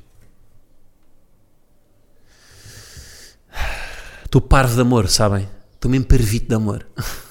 Estou 4.24 4.40
parvo 4.40 4.74
de 4.74 4.80
amor, 4.80 5.08
sabem? 5.08 5.48
Estou 5.74 5.90
mesmo 5.90 6.06
parvito 6.06 6.48
de 6.48 6.54
amor. 6.54 6.86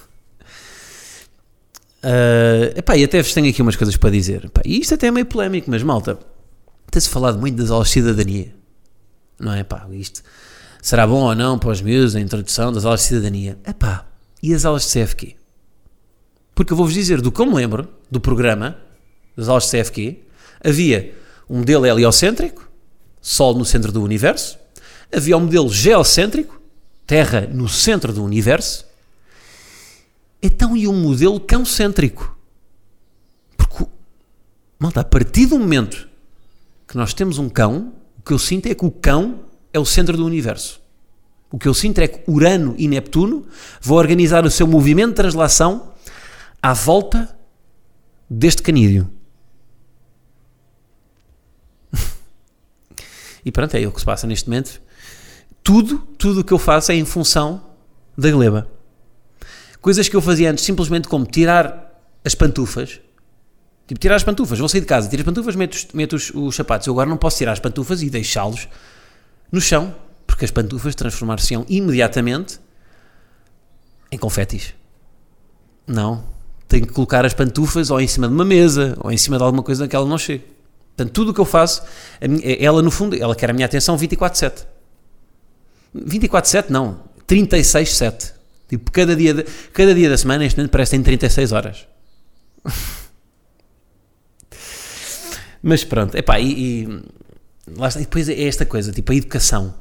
Uh, 2.06 2.78
epá, 2.78 2.96
e 2.96 3.04
até 3.04 3.20
vos 3.20 3.34
tenho 3.34 3.50
aqui 3.50 3.64
umas 3.64 3.76
coisas 3.76 3.98
para 3.98 4.12
dizer. 4.12 4.46
Epá, 4.46 4.62
e 4.64 4.80
isto 4.80 4.94
até 4.94 5.08
é 5.08 5.12
meio 5.12 5.26
polémico, 5.26 5.72
mas 5.72 5.82
malta, 5.82 6.20
tem-se 6.92 7.10
falado 7.10 7.40
muito 7.40 7.58
das 7.58 7.72
aulas 7.72 7.88
de 7.88 7.94
cidadania. 7.94 8.54
Não 9.40 9.52
é? 9.52 9.64
Pá, 9.64 9.88
isto 9.92 10.22
será 10.84 11.08
bom 11.08 11.24
ou 11.24 11.34
não 11.34 11.58
para 11.58 11.72
os 11.72 11.82
meus 11.82 12.16
a 12.16 12.20
introdução 12.20 12.72
das 12.72 12.86
aulas 12.86 13.02
de 13.02 13.08
cidadania. 13.08 13.58
Epá, 13.68 14.06
e 14.42 14.54
as 14.54 14.66
aulas 14.66 14.84
de 14.84 14.92
CFQ? 14.92 15.36
Porque 16.54 16.72
eu 16.72 16.78
vou-vos 16.78 16.94
dizer, 16.94 17.22
do 17.22 17.32
que 17.32 17.42
eu 17.42 17.46
me 17.48 17.56
lembro 17.56 17.90
do 18.10 18.22
programa 18.22 18.78
das 19.36 19.50
aulas 19.50 19.64
de 19.64 19.72
CFQ, 19.72 20.20
havia 20.64 21.16
um 21.50 21.58
modelo 21.58 21.86
heliocêntrico, 21.86 22.70
Sol 23.20 23.56
no 23.56 23.66
centro 23.66 23.92
do 23.92 24.04
universo, 24.04 24.60
havia 25.12 25.36
um 25.36 25.42
modelo 25.42 25.70
geocêntrico, 25.70 26.62
Terra 27.08 27.50
no 27.52 27.68
centro 27.68 28.14
do 28.14 28.24
universo, 28.24 28.86
então 30.42 30.76
e 30.76 30.88
um 30.88 30.94
modelo 30.94 31.40
cão-cêntrico? 31.40 32.38
Porque, 33.58 33.86
malta, 34.80 35.02
a 35.02 35.04
partir 35.04 35.46
do 35.48 35.58
momento 35.58 36.08
que 36.88 36.98
nós 36.98 37.14
temos 37.14 37.38
um 37.38 37.50
cão, 37.50 37.94
o 38.18 38.22
que 38.22 38.34
eu 38.34 38.40
sinto 38.40 38.68
é 38.68 38.76
que 38.76 38.86
o 38.86 38.92
cão 38.92 39.42
é 39.74 39.80
o 39.80 39.86
centro 39.86 40.16
do 40.16 40.26
universo. 40.26 40.82
O 41.52 41.58
que 41.58 41.68
eu 41.68 41.74
sinto 41.74 42.00
é 42.00 42.08
que 42.08 42.30
Urano 42.30 42.76
e 42.78 42.88
Neptuno 42.88 43.46
vão 43.82 43.98
organizar 43.98 44.46
o 44.46 44.52
seu 44.52 44.68
movimento 44.68 45.10
de 45.10 45.16
translação 45.16 45.94
à 46.62 46.74
volta 46.74 47.38
deste 48.30 48.62
canídeo. 48.62 49.10
e 53.46 53.52
pronto, 53.52 53.76
é 53.76 53.88
o 53.88 53.92
que 53.92 54.00
se 54.00 54.06
passa 54.06 54.28
neste 54.28 54.50
momento. 54.50 54.82
Tudo, 55.64 56.00
tudo 56.18 56.42
o 56.42 56.44
que 56.44 56.54
eu 56.54 56.60
faço 56.60 56.92
é 56.92 56.96
em 56.96 57.06
função 57.06 57.64
da 58.18 58.30
gleba. 58.32 58.70
Coisas 59.86 60.10
que 60.10 60.16
eu 60.16 60.22
fazia 60.22 60.50
antes, 60.50 60.64
simplesmente 60.64 61.08
como 61.08 61.28
tirar 61.28 62.02
as 62.26 62.34
pantufas. 62.34 63.00
Tipo, 63.86 64.00
tirar 64.00 64.16
as 64.16 64.24
pantufas. 64.24 64.58
Vou 64.58 64.68
sair 64.68 64.82
de 64.82 64.88
casa, 64.88 65.08
tiro 65.08 65.22
as 65.22 65.26
pantufas, 65.28 65.56
meto, 65.56 65.76
os, 65.76 65.88
meto 65.94 66.16
os, 66.16 66.32
os 66.34 66.56
sapatos. 66.56 66.88
Eu 66.88 66.94
agora 66.94 67.08
não 67.08 67.18
posso 67.18 67.38
tirar 67.38 67.52
as 67.52 67.60
pantufas 67.60 68.02
e 68.02 68.10
deixá-los 68.10 68.68
no 69.52 69.62
chão, 69.62 69.94
porque 70.26 70.44
as 70.44 70.50
pantufas 70.50 70.96
transformar-se-ão 70.96 71.68
imediatamente 71.70 72.60
em 74.12 74.18
confetis. 74.18 74.74
Não. 75.86 76.24
Tenho 76.68 76.88
que 76.88 76.94
colocar 76.94 77.24
as 77.24 77.36
pantufas 77.36 77.92
ou 77.92 78.02
em 78.02 78.08
cima 78.08 78.28
de 78.28 78.34
uma 78.34 78.44
mesa, 78.44 78.98
ou 79.02 79.12
em 79.12 79.18
cima 79.18 79.38
de 79.38 79.44
alguma 79.44 79.62
coisa 79.62 79.88
que 79.88 79.96
ela 79.96 80.08
não 80.08 80.18
chegue. 80.18 80.46
Portanto, 80.98 81.14
tudo 81.14 81.30
o 81.30 81.34
que 81.36 81.42
eu 81.42 81.46
faço, 81.46 81.84
minha- 82.28 82.58
ela 82.60 82.82
no 82.82 82.90
fundo, 82.90 83.16
ela 83.16 83.36
quer 83.36 83.52
a 83.52 83.54
minha 83.54 83.68
atenção 83.68 83.96
24-7. 83.96 84.66
24-7 85.96 86.72
não, 86.72 87.02
36-7. 87.28 88.34
Tipo, 88.68 88.92
cada 88.92 89.16
dia, 89.16 89.34
de- 89.34 89.44
cada 89.74 89.94
dia 89.94 90.10
da 90.10 90.18
semana, 90.18 90.46
este 90.46 90.58
momento 90.58 90.72
parece 90.72 90.92
que 90.92 90.98
tem 90.98 91.04
36 91.04 91.52
horas. 91.52 91.88
Mas 95.62 95.84
pronto, 95.84 96.16
epá, 96.16 96.40
e, 96.40 96.84
e, 96.84 96.88
lá 97.76 97.88
está, 97.88 98.00
e 98.00 98.04
depois 98.04 98.30
é 98.30 98.44
esta 98.44 98.66
coisa, 98.66 98.92
tipo, 98.92 99.12
a 99.12 99.16
educação. 99.16 99.74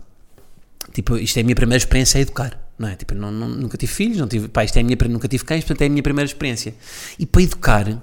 Tipo, 0.93 1.17
isto 1.17 1.37
é 1.37 1.41
a 1.41 1.45
minha 1.45 1.55
primeira 1.57 1.79
experiência 1.79 2.19
a 2.19 2.23
educar, 2.23 2.59
não 2.79 2.89
é? 2.89 2.97
Tipo, 2.97 3.15
não, 3.15 3.31
não- 3.31 3.49
nunca 3.49 3.77
tive 3.77 3.93
filhos, 3.93 4.17
não 4.19 4.29
tive, 4.29 4.49
pá, 4.49 4.65
isto 4.65 4.77
é 4.77 4.81
a 4.81 4.85
minha, 4.85 4.97
nunca 5.09 5.29
tive 5.29 5.45
cães, 5.45 5.63
portanto 5.65 5.83
é 5.83 5.87
a 5.87 5.89
minha 5.91 6.03
primeira 6.03 6.27
experiência. 6.27 6.75
E 7.19 7.27
para 7.27 7.43
educar, 7.43 8.03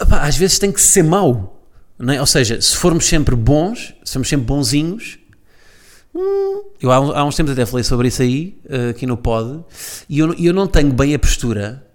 epá, 0.00 0.22
às 0.22 0.36
vezes 0.36 0.58
tem 0.58 0.70
que 0.70 0.80
ser 0.80 1.02
mau, 1.02 1.66
não 1.98 2.12
é? 2.14 2.20
Ou 2.20 2.26
seja, 2.26 2.60
se 2.60 2.76
formos 2.76 3.06
sempre 3.06 3.34
bons, 3.34 3.94
se 4.04 4.12
formos 4.12 4.28
sempre 4.28 4.46
bonzinhos, 4.46 5.18
eu 6.80 6.90
há, 6.90 6.96
há 6.96 7.24
uns 7.24 7.34
tempos 7.34 7.52
até 7.52 7.64
falei 7.64 7.84
sobre 7.84 8.08
isso 8.08 8.22
aí, 8.22 8.58
eh, 8.68 8.90
aqui 8.90 9.06
no 9.06 9.16
pod, 9.16 9.64
e 10.08 10.18
eu, 10.18 10.34
eu 10.34 10.52
não 10.52 10.66
tenho 10.66 10.92
bem 10.92 11.14
a 11.14 11.18
postura 11.18 11.86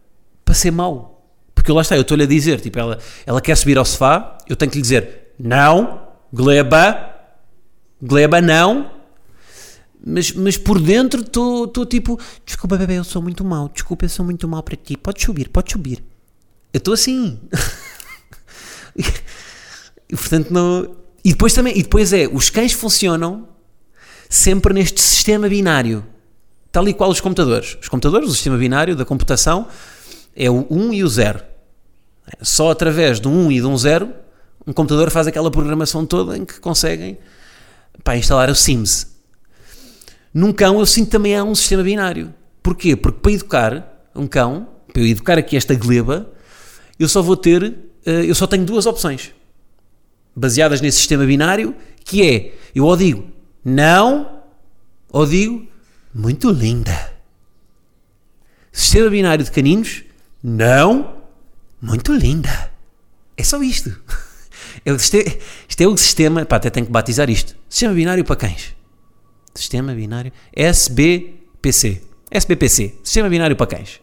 para 0.43 0.55
ser 0.55 0.71
mau. 0.71 1.29
Porque 1.53 1.71
lá 1.71 1.81
está, 1.81 1.95
eu 1.95 2.01
estou-lhe 2.01 2.23
a 2.23 2.27
dizer, 2.27 2.59
tipo, 2.59 2.79
ela, 2.79 2.97
ela 3.25 3.41
quer 3.41 3.55
subir 3.55 3.77
ao 3.77 3.85
sofá, 3.85 4.37
eu 4.47 4.55
tenho 4.55 4.71
que 4.71 4.77
lhe 4.77 4.81
dizer, 4.81 5.33
não, 5.37 6.01
gleba, 6.33 7.15
gleba 8.01 8.41
não, 8.41 8.91
mas, 10.03 10.31
mas 10.31 10.57
por 10.57 10.79
dentro 10.79 11.21
estou 11.21 11.85
tipo, 11.85 12.19
desculpa 12.45 12.77
bebê, 12.77 12.97
eu 12.97 13.03
sou 13.03 13.21
muito 13.21 13.43
mau, 13.43 13.69
desculpa, 13.69 14.05
eu 14.05 14.09
sou 14.09 14.25
muito 14.25 14.47
mau 14.47 14.63
para 14.63 14.75
ti, 14.75 14.95
pode 14.97 15.21
subir, 15.21 15.49
pode 15.49 15.71
subir. 15.71 16.03
Eu 16.73 16.77
estou 16.77 16.93
assim. 16.93 17.39
e 18.97 20.15
portanto 20.15 20.51
não... 20.51 20.95
E 21.23 21.31
depois 21.31 21.53
também, 21.53 21.77
e 21.77 21.83
depois 21.83 22.13
é, 22.13 22.27
os 22.27 22.49
cães 22.49 22.71
funcionam 22.71 23.49
sempre 24.29 24.73
neste 24.73 25.01
sistema 25.01 25.47
binário, 25.47 26.05
tal 26.71 26.87
e 26.87 26.93
qual 26.93 27.09
os 27.09 27.21
computadores. 27.21 27.77
Os 27.81 27.87
computadores, 27.87 28.29
o 28.29 28.33
sistema 28.33 28.57
binário 28.57 28.95
da 28.95 29.05
computação, 29.05 29.67
é 30.35 30.49
o 30.49 30.67
1 30.69 30.93
e 30.93 31.03
o 31.03 31.07
0. 31.07 31.41
Só 32.41 32.71
através 32.71 33.19
do 33.19 33.29
1 33.29 33.51
e 33.51 33.59
de 33.61 33.65
um 33.65 33.77
0, 33.77 34.09
um 34.65 34.73
computador 34.73 35.09
faz 35.09 35.27
aquela 35.27 35.49
programação 35.49 36.05
toda 36.05 36.37
em 36.37 36.45
que 36.45 36.59
conseguem 36.59 37.17
pá, 38.03 38.17
instalar 38.17 38.49
o 38.49 38.55
Sims. 38.55 39.15
Num 40.33 40.51
cão 40.51 40.79
eu 40.79 40.85
sinto 40.85 41.09
também 41.09 41.35
há 41.35 41.43
um 41.43 41.55
sistema 41.55 41.83
binário. 41.83 42.33
Porquê? 42.61 42.95
Porque 42.95 43.19
para 43.21 43.31
educar 43.31 44.09
um 44.13 44.27
cão, 44.27 44.67
para 44.91 45.01
eu 45.01 45.07
educar 45.07 45.37
aqui 45.37 45.55
esta 45.55 45.73
gleba, 45.73 46.29
eu 46.99 47.07
só 47.07 47.21
vou 47.21 47.37
ter, 47.37 47.63
eh, 48.05 48.25
eu 48.25 48.35
só 48.35 48.45
tenho 48.45 48.65
duas 48.65 48.85
opções. 48.85 49.31
Baseadas 50.35 50.81
nesse 50.81 50.97
sistema 50.97 51.25
binário, 51.25 51.73
que 52.03 52.27
é, 52.27 52.53
eu 52.75 52.85
ou 52.85 52.95
digo 52.97 53.36
não, 53.69 54.43
ou 55.11 55.25
digo 55.25 55.67
muito 56.15 56.49
linda. 56.49 57.13
Sistema 58.71 59.09
binário 59.09 59.43
de 59.43 59.51
caninos, 59.51 60.03
não, 60.41 61.17
muito 61.81 62.13
linda. 62.13 62.71
É 63.35 63.43
só 63.43 63.61
isto. 63.61 63.93
É 64.85 64.91
o 64.93 64.99
siste- 64.99 65.39
Isto 65.67 65.81
é 65.81 65.87
o 65.87 65.97
sistema, 65.97 66.45
pá, 66.45 66.55
até 66.57 66.69
tenho 66.69 66.85
que 66.85 66.91
batizar 66.91 67.29
isto. 67.29 67.55
Sistema 67.67 67.93
binário 67.93 68.23
para 68.23 68.35
cães. 68.37 68.73
Sistema 69.53 69.93
binário 69.93 70.31
SBPC. 70.55 72.03
SBPC. 72.31 72.95
Sistema 73.03 73.27
binário 73.27 73.55
para 73.55 73.67
cães. 73.67 73.99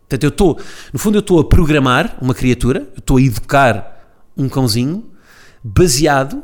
Portanto, 0.00 0.22
eu 0.24 0.28
estou, 0.28 0.60
no 0.92 0.98
fundo, 0.98 1.16
eu 1.16 1.20
estou 1.20 1.40
a 1.40 1.44
programar 1.44 2.16
uma 2.22 2.32
criatura, 2.32 2.88
estou 2.96 3.16
a 3.18 3.20
educar 3.20 4.14
um 4.36 4.48
cãozinho 4.48 5.04
baseado 5.62 6.42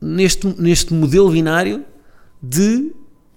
neste, 0.00 0.46
neste 0.60 0.92
modelo 0.94 1.30
binário 1.30 1.84
de 2.42 2.92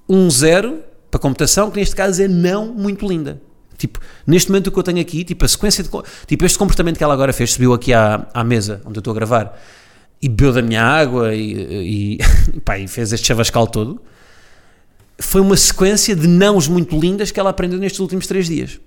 um 0.08 0.30
zero 0.30 0.84
para 1.10 1.20
computação, 1.20 1.70
que 1.72 1.80
neste 1.80 1.96
caso 1.96 2.22
é 2.22 2.28
não 2.28 2.74
muito 2.74 3.08
linda. 3.08 3.42
Tipo, 3.78 4.00
neste 4.28 4.50
momento 4.50 4.68
o 4.68 4.72
que 4.72 4.78
eu 4.78 4.84
tenho 4.84 5.02
aqui, 5.02 5.24
tipo, 5.24 5.44
a 5.44 5.48
sequência 5.48 5.84
de. 5.84 5.90
Tipo, 6.28 6.46
este 6.46 6.58
comportamento 6.58 6.98
que 6.98 7.04
ela 7.04 7.14
agora 7.14 7.34
fez, 7.34 7.54
subiu 7.54 7.74
aqui 7.74 7.94
à, 7.94 8.28
à 8.34 8.44
mesa 8.44 8.82
onde 8.86 8.98
eu 8.98 9.02
estou 9.02 9.12
a 9.12 9.16
gravar 9.16 9.60
e 10.22 10.30
bebeu 10.30 10.54
da 10.54 10.62
minha 10.62 10.84
água 10.84 11.34
e, 11.34 12.18
e, 12.54 12.60
pá, 12.62 12.78
e 12.78 12.88
fez 12.88 13.12
este 13.12 13.26
chavascal 13.26 13.66
todo. 13.66 14.00
Foi 15.18 15.42
uma 15.42 15.58
sequência 15.58 16.16
de 16.16 16.28
nãos 16.28 16.68
muito 16.68 16.98
lindas 17.00 17.32
que 17.32 17.40
ela 17.40 17.50
aprendeu 17.50 17.80
nestes 17.80 18.00
últimos 18.00 18.28
três 18.28 18.48
dias. 18.48 18.80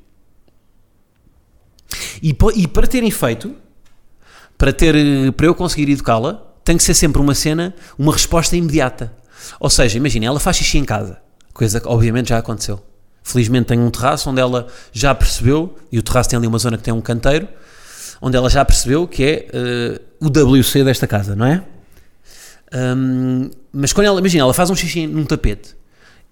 E, 2.22 2.36
e 2.54 2.68
para 2.68 2.86
terem 2.86 3.10
feito, 3.10 3.54
para 4.56 4.72
ter, 4.72 5.32
para 5.32 5.46
eu 5.46 5.54
conseguir 5.54 5.90
educá-la, 5.90 6.53
tem 6.64 6.76
que 6.76 6.82
ser 6.82 6.94
sempre 6.94 7.20
uma 7.20 7.34
cena, 7.34 7.74
uma 7.98 8.12
resposta 8.12 8.56
imediata. 8.56 9.12
Ou 9.60 9.68
seja, 9.68 9.98
imagina, 9.98 10.26
ela 10.26 10.40
faz 10.40 10.56
xixi 10.56 10.78
em 10.78 10.84
casa, 10.84 11.18
coisa 11.52 11.78
que 11.78 11.86
obviamente 11.86 12.30
já 12.30 12.38
aconteceu. 12.38 12.82
Felizmente 13.22 13.66
tenho 13.66 13.82
um 13.82 13.90
terraço 13.90 14.30
onde 14.30 14.40
ela 14.40 14.66
já 14.92 15.14
percebeu, 15.14 15.76
e 15.92 15.98
o 15.98 16.02
terraço 16.02 16.30
tem 16.30 16.38
ali 16.38 16.46
uma 16.46 16.58
zona 16.58 16.76
que 16.76 16.82
tem 16.82 16.92
um 16.92 17.00
canteiro, 17.00 17.46
onde 18.20 18.36
ela 18.36 18.48
já 18.48 18.64
percebeu 18.64 19.06
que 19.06 19.22
é 19.22 20.00
uh, 20.20 20.26
o 20.26 20.28
WC 20.28 20.82
desta 20.84 21.06
casa, 21.06 21.36
não 21.36 21.46
é? 21.46 21.62
Um, 22.74 23.50
mas 23.72 23.92
quando 23.92 24.06
ela, 24.06 24.18
imagina, 24.18 24.44
ela 24.44 24.54
faz 24.54 24.70
um 24.70 24.74
xixi 24.74 25.06
num 25.06 25.24
tapete, 25.24 25.76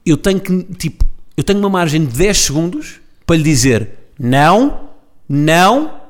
eu 0.04 0.16
tenho 0.16 0.40
que, 0.40 0.64
tipo, 0.74 1.04
eu 1.36 1.44
tenho 1.44 1.58
uma 1.58 1.70
margem 1.70 2.04
de 2.04 2.16
10 2.16 2.38
segundos 2.38 3.00
para 3.26 3.36
lhe 3.36 3.42
dizer 3.42 3.90
não, 4.18 4.88
não, 5.28 6.00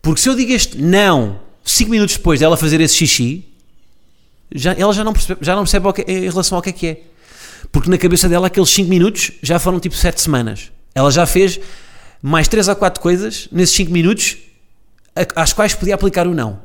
porque 0.00 0.20
se 0.20 0.28
eu 0.28 0.34
digo 0.34 0.52
este 0.52 0.80
não 0.80 1.47
5 1.70 1.90
minutos 1.90 2.16
depois 2.16 2.40
dela 2.40 2.56
fazer 2.56 2.80
esse 2.80 2.94
xixi, 2.94 3.44
já, 4.54 4.72
ela 4.72 4.92
já 4.92 5.04
não 5.04 5.12
percebe, 5.12 5.40
já 5.42 5.54
não 5.54 5.62
percebe 5.62 5.92
que, 5.92 6.02
em 6.02 6.28
relação 6.28 6.56
ao 6.56 6.62
que 6.62 6.70
é 6.70 6.72
que 6.72 6.86
é. 6.86 7.02
Porque 7.70 7.90
na 7.90 7.98
cabeça 7.98 8.28
dela 8.28 8.46
aqueles 8.46 8.70
5 8.70 8.88
minutos 8.88 9.32
já 9.42 9.58
foram 9.58 9.78
tipo 9.78 9.94
7 9.94 10.20
semanas. 10.20 10.72
Ela 10.94 11.10
já 11.10 11.26
fez 11.26 11.60
mais 12.22 12.48
3 12.48 12.68
ou 12.68 12.76
4 12.76 13.02
coisas 13.02 13.48
nesses 13.52 13.74
5 13.76 13.92
minutos 13.92 14.38
às 15.34 15.52
quais 15.52 15.74
podia 15.74 15.94
aplicar 15.94 16.26
o 16.26 16.34
não. 16.34 16.60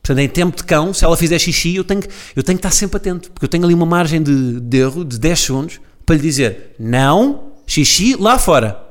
Portanto, 0.00 0.20
em 0.20 0.28
tempo 0.28 0.56
de 0.56 0.62
cão, 0.62 0.94
se 0.94 1.04
ela 1.04 1.16
fizer 1.16 1.38
xixi, 1.38 1.74
eu 1.74 1.84
tenho, 1.84 2.02
eu 2.36 2.42
tenho 2.42 2.56
que 2.56 2.64
estar 2.64 2.70
sempre 2.70 2.96
atento, 2.96 3.30
porque 3.32 3.44
eu 3.44 3.48
tenho 3.48 3.64
ali 3.64 3.74
uma 3.74 3.86
margem 3.86 4.22
de, 4.22 4.60
de 4.60 4.78
erro 4.78 5.04
de 5.04 5.18
10 5.18 5.40
segundos 5.40 5.80
para 6.06 6.14
lhe 6.14 6.22
dizer 6.22 6.76
não, 6.78 7.52
xixi, 7.66 8.14
lá 8.14 8.38
fora. 8.38 8.85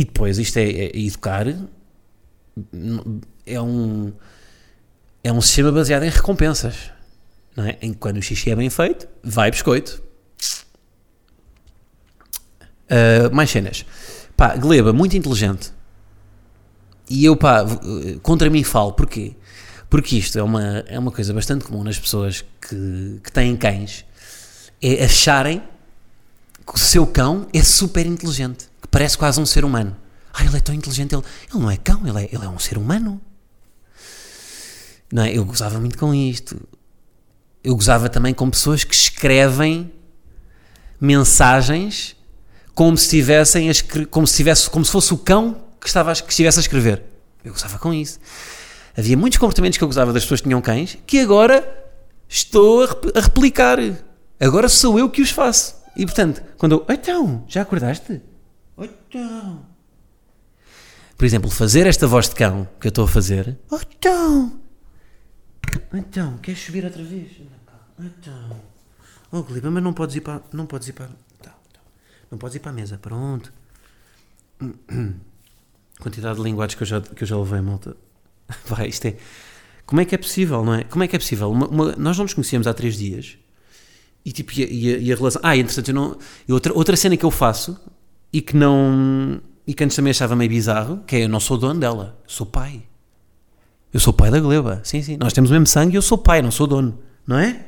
E 0.00 0.04
depois, 0.06 0.38
isto 0.38 0.56
é, 0.56 0.62
é 0.62 0.98
educar, 0.98 1.46
é 3.46 3.60
um, 3.60 4.10
é 5.22 5.30
um 5.30 5.42
sistema 5.42 5.70
baseado 5.70 6.04
em 6.04 6.08
recompensas. 6.08 6.90
Não 7.54 7.66
é? 7.66 7.76
Em 7.82 7.92
quando 7.92 8.16
o 8.16 8.22
xixi 8.22 8.50
é 8.50 8.56
bem 8.56 8.70
feito, 8.70 9.06
vai 9.22 9.50
biscoito. 9.50 10.02
Uh, 12.88 13.30
mais 13.30 13.50
cenas. 13.50 13.84
Pá, 14.34 14.56
Gleba, 14.56 14.90
muito 14.90 15.14
inteligente. 15.18 15.70
E 17.06 17.22
eu, 17.26 17.36
pá, 17.36 17.62
contra 18.22 18.48
mim 18.48 18.64
falo. 18.64 18.94
Porquê? 18.94 19.36
Porque 19.90 20.16
isto 20.16 20.38
é 20.38 20.42
uma, 20.42 20.78
é 20.86 20.98
uma 20.98 21.10
coisa 21.10 21.34
bastante 21.34 21.66
comum 21.66 21.84
nas 21.84 21.98
pessoas 21.98 22.42
que, 22.58 23.20
que 23.22 23.30
têm 23.30 23.54
cães. 23.54 24.06
É 24.80 25.04
acharem 25.04 25.62
que 26.66 26.74
o 26.74 26.78
seu 26.78 27.06
cão 27.06 27.46
é 27.52 27.62
super 27.62 28.06
inteligente. 28.06 28.69
Parece 28.90 29.16
quase 29.16 29.40
um 29.40 29.46
ser 29.46 29.64
humano. 29.64 29.96
Ah, 30.32 30.44
ele 30.44 30.56
é 30.56 30.60
tão 30.60 30.74
inteligente. 30.74 31.14
Ele, 31.14 31.22
ele 31.50 31.62
não 31.62 31.70
é 31.70 31.76
cão, 31.76 32.06
ele 32.06 32.24
é, 32.24 32.28
ele 32.32 32.44
é 32.44 32.48
um 32.48 32.58
ser 32.58 32.78
humano. 32.78 33.20
Não 35.12 35.22
é? 35.22 35.36
Eu 35.36 35.44
gozava 35.44 35.78
muito 35.78 35.98
com 35.98 36.14
isto. 36.14 36.60
Eu 37.62 37.74
gozava 37.74 38.08
também 38.08 38.32
com 38.32 38.48
pessoas 38.48 38.84
que 38.84 38.94
escrevem 38.94 39.92
mensagens 41.00 42.16
como 42.74 42.96
se 42.96 43.08
tivessem 43.08 43.70
como 44.10 44.26
se 44.26 44.36
tivesse 44.36 44.70
como 44.70 44.84
se 44.84 44.92
fosse 44.92 45.12
o 45.12 45.18
cão 45.18 45.64
que, 45.80 45.86
estava, 45.86 46.14
que 46.14 46.30
estivesse 46.30 46.58
a 46.58 46.62
escrever. 46.62 47.02
Eu 47.44 47.52
gozava 47.52 47.78
com 47.78 47.92
isso. 47.92 48.18
Havia 48.96 49.16
muitos 49.16 49.38
comportamentos 49.38 49.78
que 49.78 49.84
eu 49.84 49.88
gozava 49.88 50.12
das 50.12 50.22
pessoas 50.22 50.40
que 50.40 50.48
tinham 50.48 50.60
cães 50.60 50.96
que 51.06 51.20
agora 51.20 51.66
estou 52.28 52.84
a 52.84 53.20
replicar. 53.20 53.78
Agora 54.38 54.68
sou 54.68 54.98
eu 54.98 55.10
que 55.10 55.20
os 55.20 55.30
faço. 55.30 55.76
E 55.96 56.06
portanto, 56.06 56.42
quando 56.56 56.72
eu. 56.72 56.86
Então, 56.88 57.44
já 57.48 57.62
acordaste? 57.62 58.22
Então. 58.80 59.66
Por 61.16 61.24
exemplo, 61.24 61.50
fazer 61.50 61.86
esta 61.86 62.06
voz 62.06 62.28
de 62.28 62.34
cão 62.34 62.66
que 62.80 62.86
eu 62.86 62.88
estou 62.88 63.04
a 63.04 63.08
fazer. 63.08 63.58
Então. 63.70 64.60
Então, 65.92 66.38
queres 66.38 66.60
subir 66.60 66.84
outra 66.84 67.02
vez? 67.02 67.30
Então. 67.98 68.60
Oh, 69.30 69.42
Gliba, 69.42 69.70
mas 69.70 69.82
não 69.82 69.92
podes 69.92 70.16
ir 70.16 70.22
para. 70.22 70.42
Não 70.52 70.66
podes 70.66 70.88
ir 70.88 70.92
para. 70.94 71.08
Tá, 71.42 71.50
tá. 71.50 71.80
Não 72.30 72.38
podes 72.38 72.56
ir 72.56 72.60
para 72.60 72.70
a 72.70 72.74
mesa. 72.74 72.98
Pronto. 72.98 73.52
Quantidade 76.00 76.38
de 76.38 76.42
linguagens 76.42 76.74
que 76.74 76.82
eu 76.82 76.86
já, 76.86 77.00
que 77.00 77.22
eu 77.22 77.26
já 77.26 77.36
levei, 77.36 77.60
malta. 77.60 77.94
Vai, 78.64 78.88
isto 78.88 79.04
é. 79.06 79.16
Como 79.84 80.00
é 80.00 80.04
que 80.04 80.14
é 80.14 80.18
possível, 80.18 80.64
não 80.64 80.74
é? 80.74 80.84
Como 80.84 81.04
é 81.04 81.08
que 81.08 81.16
é 81.16 81.18
possível? 81.18 81.50
Uma, 81.50 81.66
uma, 81.68 81.96
nós 81.96 82.16
não 82.16 82.24
nos 82.24 82.32
conhecíamos 82.32 82.66
há 82.66 82.72
três 82.72 82.96
dias 82.96 83.36
e 84.24 84.32
tipo, 84.32 84.52
e 84.58 84.62
a, 84.62 84.66
e 84.66 84.94
a, 84.94 84.98
e 84.98 85.12
a 85.12 85.16
relação. 85.16 85.40
Ah, 85.44 85.56
entretanto, 85.56 85.88
eu 85.88 85.94
não. 85.94 86.18
Eu 86.48 86.54
outra, 86.54 86.72
outra 86.72 86.96
cena 86.96 87.16
que 87.16 87.24
eu 87.24 87.30
faço 87.30 87.78
e 88.32 88.40
que 88.40 88.56
não. 88.56 89.40
E 89.66 89.74
que 89.74 89.84
antes 89.84 89.96
também 89.96 90.10
achava 90.10 90.34
meio 90.34 90.50
bizarro, 90.50 91.02
que 91.06 91.16
é 91.16 91.24
eu 91.24 91.28
não 91.28 91.40
sou 91.40 91.56
dono 91.56 91.78
dela, 91.78 92.18
sou 92.26 92.46
pai. 92.46 92.82
Eu 93.92 94.00
sou 94.00 94.12
pai 94.12 94.30
da 94.30 94.40
Gleba. 94.40 94.80
Sim, 94.84 95.02
sim. 95.02 95.16
Nós 95.16 95.32
temos 95.32 95.50
o 95.50 95.52
mesmo 95.52 95.66
sangue 95.66 95.94
e 95.94 95.96
eu 95.96 96.02
sou 96.02 96.18
pai, 96.18 96.42
não 96.42 96.50
sou 96.50 96.66
dono. 96.66 96.98
Não 97.26 97.38
é? 97.38 97.66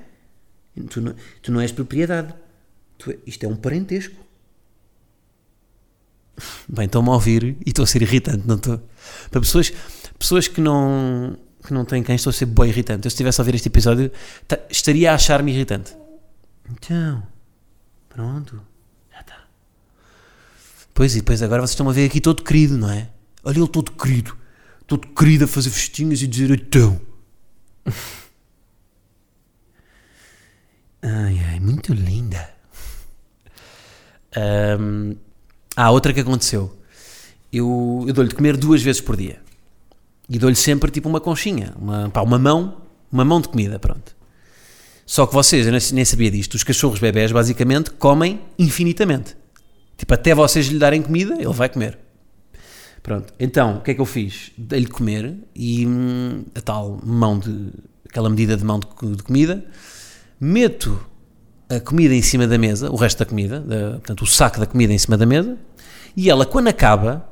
Tu 0.88 1.00
não, 1.00 1.14
tu 1.42 1.52
não 1.52 1.60
és 1.60 1.72
propriedade. 1.72 2.34
Tu, 2.98 3.10
é, 3.10 3.18
isto 3.26 3.44
é 3.44 3.48
um 3.48 3.56
parentesco. 3.56 4.16
Bem, 6.68 6.86
estou-me 6.86 7.08
a 7.08 7.12
ouvir 7.12 7.56
e 7.64 7.68
estou 7.68 7.82
a 7.82 7.86
ser 7.86 8.02
irritante, 8.02 8.46
não 8.46 8.56
estou? 8.56 8.80
Para 9.30 9.40
pessoas, 9.40 9.72
pessoas 10.18 10.48
que 10.48 10.60
não 10.60 11.36
que 11.64 11.72
não 11.72 11.84
têm 11.84 12.02
quem, 12.02 12.16
estou 12.16 12.30
a 12.30 12.34
ser 12.34 12.46
bem 12.46 12.68
irritante. 12.68 13.06
Eu, 13.06 13.10
se 13.10 13.14
estivesse 13.14 13.40
a 13.40 13.42
ouvir 13.42 13.54
este 13.54 13.68
episódio, 13.68 14.10
estaria 14.68 15.12
a 15.12 15.14
achar-me 15.14 15.52
irritante. 15.52 15.96
Então, 16.68 17.22
pronto. 18.08 18.60
Pois 20.94 21.14
e 21.14 21.20
depois 21.20 21.42
agora 21.42 21.62
vocês 21.62 21.70
estão 21.70 21.88
a 21.88 21.92
ver 21.92 22.06
aqui 22.06 22.20
todo 22.20 22.42
querido, 22.42 22.76
não 22.76 22.90
é? 22.90 23.08
Olha 23.44 23.58
ele 23.58 23.68
todo 23.68 23.90
querido, 23.92 24.36
todo 24.86 25.08
querido 25.08 25.44
a 25.44 25.48
fazer 25.48 25.70
festinhas 25.70 26.20
e 26.22 26.26
dizer 26.26 26.50
então. 26.50 27.00
ai 31.02 31.40
ai, 31.48 31.60
muito 31.60 31.92
linda. 31.92 32.50
Um, 34.36 35.16
ah, 35.76 35.90
outra 35.90 36.12
que 36.12 36.20
aconteceu. 36.20 36.76
Eu, 37.52 38.04
eu 38.06 38.14
dou-lhe 38.14 38.30
de 38.30 38.34
comer 38.34 38.56
duas 38.56 38.82
vezes 38.82 39.00
por 39.00 39.16
dia. 39.16 39.40
E 40.28 40.38
dou-lhe 40.38 40.56
sempre 40.56 40.90
tipo 40.90 41.08
uma 41.08 41.20
conchinha, 41.20 41.74
uma, 41.76 42.08
pá, 42.08 42.22
uma 42.22 42.38
mão, 42.38 42.82
uma 43.10 43.24
mão 43.24 43.40
de 43.40 43.48
comida, 43.48 43.78
pronto. 43.78 44.14
Só 45.04 45.26
que 45.26 45.34
vocês, 45.34 45.66
eu 45.66 45.72
nem 45.72 46.04
sabia 46.04 46.30
disto, 46.30 46.54
os 46.54 46.62
cachorros 46.64 47.00
bebés 47.00 47.32
basicamente 47.32 47.90
comem 47.90 48.40
infinitamente. 48.58 49.36
Tipo, 50.02 50.14
até 50.14 50.34
vocês 50.34 50.66
lhe 50.66 50.80
darem 50.80 51.00
comida, 51.00 51.34
ele 51.34 51.52
vai 51.52 51.68
comer. 51.68 51.96
Pronto, 53.04 53.32
então, 53.38 53.76
o 53.76 53.80
que 53.82 53.92
é 53.92 53.94
que 53.94 54.00
eu 54.00 54.04
fiz? 54.04 54.50
Dei-lhe 54.58 54.88
comer 54.88 55.32
e 55.54 55.86
hum, 55.86 56.44
a 56.56 56.60
tal 56.60 56.98
mão 57.04 57.38
de, 57.38 57.70
aquela 58.08 58.28
medida 58.28 58.56
de 58.56 58.64
mão 58.64 58.80
de, 58.80 59.14
de 59.14 59.22
comida, 59.22 59.64
meto 60.40 61.00
a 61.70 61.78
comida 61.78 62.12
em 62.16 62.20
cima 62.20 62.48
da 62.48 62.58
mesa, 62.58 62.90
o 62.90 62.96
resto 62.96 63.20
da 63.20 63.26
comida, 63.26 63.60
da, 63.60 63.90
portanto, 63.92 64.22
o 64.22 64.26
saco 64.26 64.58
da 64.58 64.66
comida 64.66 64.92
em 64.92 64.98
cima 64.98 65.16
da 65.16 65.24
mesa, 65.24 65.56
e 66.16 66.28
ela, 66.28 66.44
quando 66.44 66.66
acaba, 66.66 67.24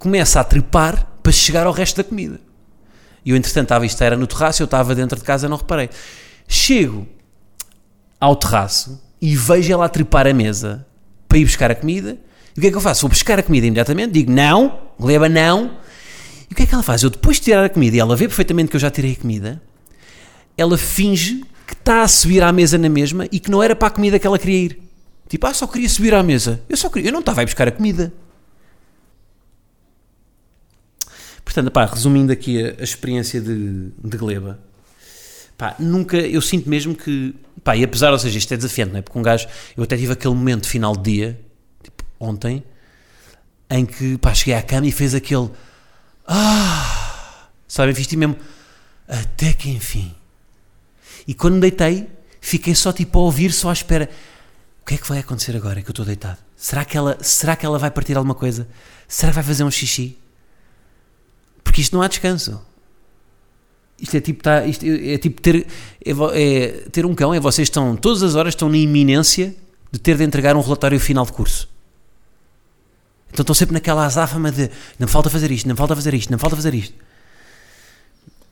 começa 0.00 0.40
a 0.40 0.42
trepar 0.42 1.06
para 1.22 1.30
chegar 1.30 1.64
ao 1.64 1.72
resto 1.72 1.98
da 1.98 2.02
comida. 2.02 2.40
E 3.24 3.30
eu, 3.30 3.36
entretanto, 3.36 3.66
estava, 3.66 3.86
isto 3.86 4.02
era 4.02 4.16
no 4.16 4.26
terraço, 4.26 4.62
eu 4.62 4.64
estava 4.64 4.96
dentro 4.96 5.16
de 5.16 5.24
casa, 5.24 5.48
não 5.48 5.58
reparei. 5.58 5.90
Chego 6.48 7.06
ao 8.18 8.34
terraço 8.34 9.00
e 9.22 9.36
vejo 9.36 9.72
ela 9.72 9.84
a 9.84 9.88
trepar 9.88 10.26
a 10.26 10.34
mesa 10.34 10.89
para 11.30 11.38
ir 11.38 11.44
buscar 11.44 11.70
a 11.70 11.74
comida. 11.76 12.18
E 12.56 12.58
o 12.58 12.60
que 12.60 12.66
é 12.66 12.70
que 12.70 12.76
eu 12.76 12.80
faço? 12.80 13.02
Vou 13.02 13.10
buscar 13.10 13.38
a 13.38 13.42
comida 13.42 13.64
imediatamente, 13.64 14.10
digo 14.10 14.32
não, 14.32 14.80
leva 14.98 15.28
não. 15.28 15.78
E 16.50 16.52
o 16.52 16.56
que 16.56 16.64
é 16.64 16.66
que 16.66 16.74
ela 16.74 16.82
faz? 16.82 17.04
Eu 17.04 17.10
depois 17.10 17.36
de 17.36 17.44
tirar 17.44 17.64
a 17.64 17.68
comida 17.68 17.96
e 17.96 18.00
ela 18.00 18.16
vê 18.16 18.26
perfeitamente 18.26 18.68
que 18.68 18.76
eu 18.76 18.80
já 18.80 18.90
tirei 18.90 19.12
a 19.12 19.16
comida, 19.16 19.62
ela 20.58 20.76
finge 20.76 21.44
que 21.64 21.74
está 21.74 22.02
a 22.02 22.08
subir 22.08 22.42
à 22.42 22.52
mesa 22.52 22.76
na 22.76 22.88
mesma 22.88 23.26
e 23.30 23.38
que 23.38 23.48
não 23.48 23.62
era 23.62 23.76
para 23.76 23.86
a 23.86 23.90
comida 23.92 24.18
que 24.18 24.26
ela 24.26 24.38
queria 24.38 24.58
ir. 24.58 24.82
Tipo, 25.28 25.46
ah, 25.46 25.54
só 25.54 25.68
queria 25.68 25.88
subir 25.88 26.12
à 26.12 26.22
mesa. 26.24 26.60
Eu 26.68 26.76
só 26.76 26.90
queria, 26.90 27.10
eu 27.10 27.12
não 27.12 27.20
estava 27.20 27.40
a 27.40 27.42
ir 27.44 27.46
buscar 27.46 27.68
a 27.68 27.70
comida. 27.70 28.12
Portanto, 31.44 31.70
pá, 31.70 31.86
resumindo 31.86 32.32
aqui 32.32 32.60
a, 32.60 32.80
a 32.80 32.82
experiência 32.82 33.40
de, 33.40 33.90
de 34.02 34.16
Gleba, 34.16 34.58
pá, 35.60 35.76
nunca, 35.78 36.16
eu 36.16 36.40
sinto 36.40 36.70
mesmo 36.70 36.94
que, 36.94 37.34
pá, 37.62 37.76
e 37.76 37.84
apesar, 37.84 38.10
ou 38.12 38.18
seja, 38.18 38.38
isto 38.38 38.54
é 38.54 38.56
desafiante, 38.56 38.92
não 38.92 38.98
é? 38.98 39.02
Porque 39.02 39.18
um 39.18 39.22
gajo, 39.22 39.46
eu 39.76 39.84
até 39.84 39.94
tive 39.94 40.14
aquele 40.14 40.34
momento 40.34 40.66
final 40.66 40.96
de 40.96 41.02
dia, 41.02 41.40
tipo, 41.82 42.02
ontem, 42.18 42.64
em 43.68 43.84
que, 43.84 44.16
pá, 44.16 44.32
cheguei 44.32 44.54
à 44.54 44.62
cama 44.62 44.86
e 44.86 44.90
fez 44.90 45.14
aquele, 45.14 45.50
ah, 46.26 47.50
sabem, 47.68 47.94
fiz 47.94 48.10
mesmo, 48.14 48.38
até 49.06 49.52
que 49.52 49.68
enfim. 49.68 50.14
E 51.28 51.34
quando 51.34 51.56
me 51.56 51.60
deitei, 51.60 52.08
fiquei 52.40 52.74
só 52.74 52.90
tipo 52.90 53.18
a 53.18 53.22
ouvir, 53.22 53.52
só 53.52 53.68
à 53.68 53.74
espera. 53.74 54.08
O 54.80 54.86
que 54.86 54.94
é 54.94 54.96
que 54.96 55.06
vai 55.06 55.18
acontecer 55.18 55.54
agora 55.54 55.82
que 55.82 55.90
eu 55.90 55.92
estou 55.92 56.06
deitado? 56.06 56.38
Será 56.56 56.86
que 56.86 56.96
ela, 56.96 57.18
será 57.20 57.54
que 57.54 57.66
ela 57.66 57.78
vai 57.78 57.90
partir 57.90 58.16
alguma 58.16 58.34
coisa? 58.34 58.66
Será 59.06 59.30
que 59.30 59.34
vai 59.34 59.44
fazer 59.44 59.64
um 59.64 59.70
xixi? 59.70 60.18
Porque 61.62 61.82
isto 61.82 61.94
não 61.94 62.00
há 62.00 62.08
descanso. 62.08 62.62
Isto 64.00 64.16
é 64.16 64.20
tipo, 64.20 64.42
tá, 64.42 64.64
isto 64.64 64.84
é, 64.84 65.14
é 65.14 65.18
tipo 65.18 65.40
ter, 65.40 65.66
é, 66.04 66.10
é, 66.10 66.68
ter 66.90 67.04
um 67.04 67.14
cão, 67.14 67.34
é 67.34 67.40
vocês 67.40 67.66
estão, 67.66 67.96
todas 67.96 68.22
as 68.22 68.34
horas 68.34 68.54
estão 68.54 68.68
na 68.68 68.76
iminência 68.76 69.54
de 69.92 69.98
ter 69.98 70.16
de 70.16 70.24
entregar 70.24 70.56
um 70.56 70.60
relatório 70.60 70.98
final 70.98 71.26
de 71.26 71.32
curso. 71.32 71.68
Então 73.32 73.42
estão 73.42 73.54
sempre 73.54 73.74
naquela 73.74 74.04
azáfama 74.04 74.50
de 74.50 74.70
não 74.98 75.06
me 75.06 75.12
falta 75.12 75.30
fazer 75.30 75.50
isto, 75.50 75.66
não 75.66 75.74
me 75.74 75.78
falta 75.78 75.94
fazer 75.94 76.14
isto, 76.14 76.30
não 76.30 76.36
me 76.36 76.40
falta 76.40 76.56
fazer 76.56 76.74
isto. 76.74 76.94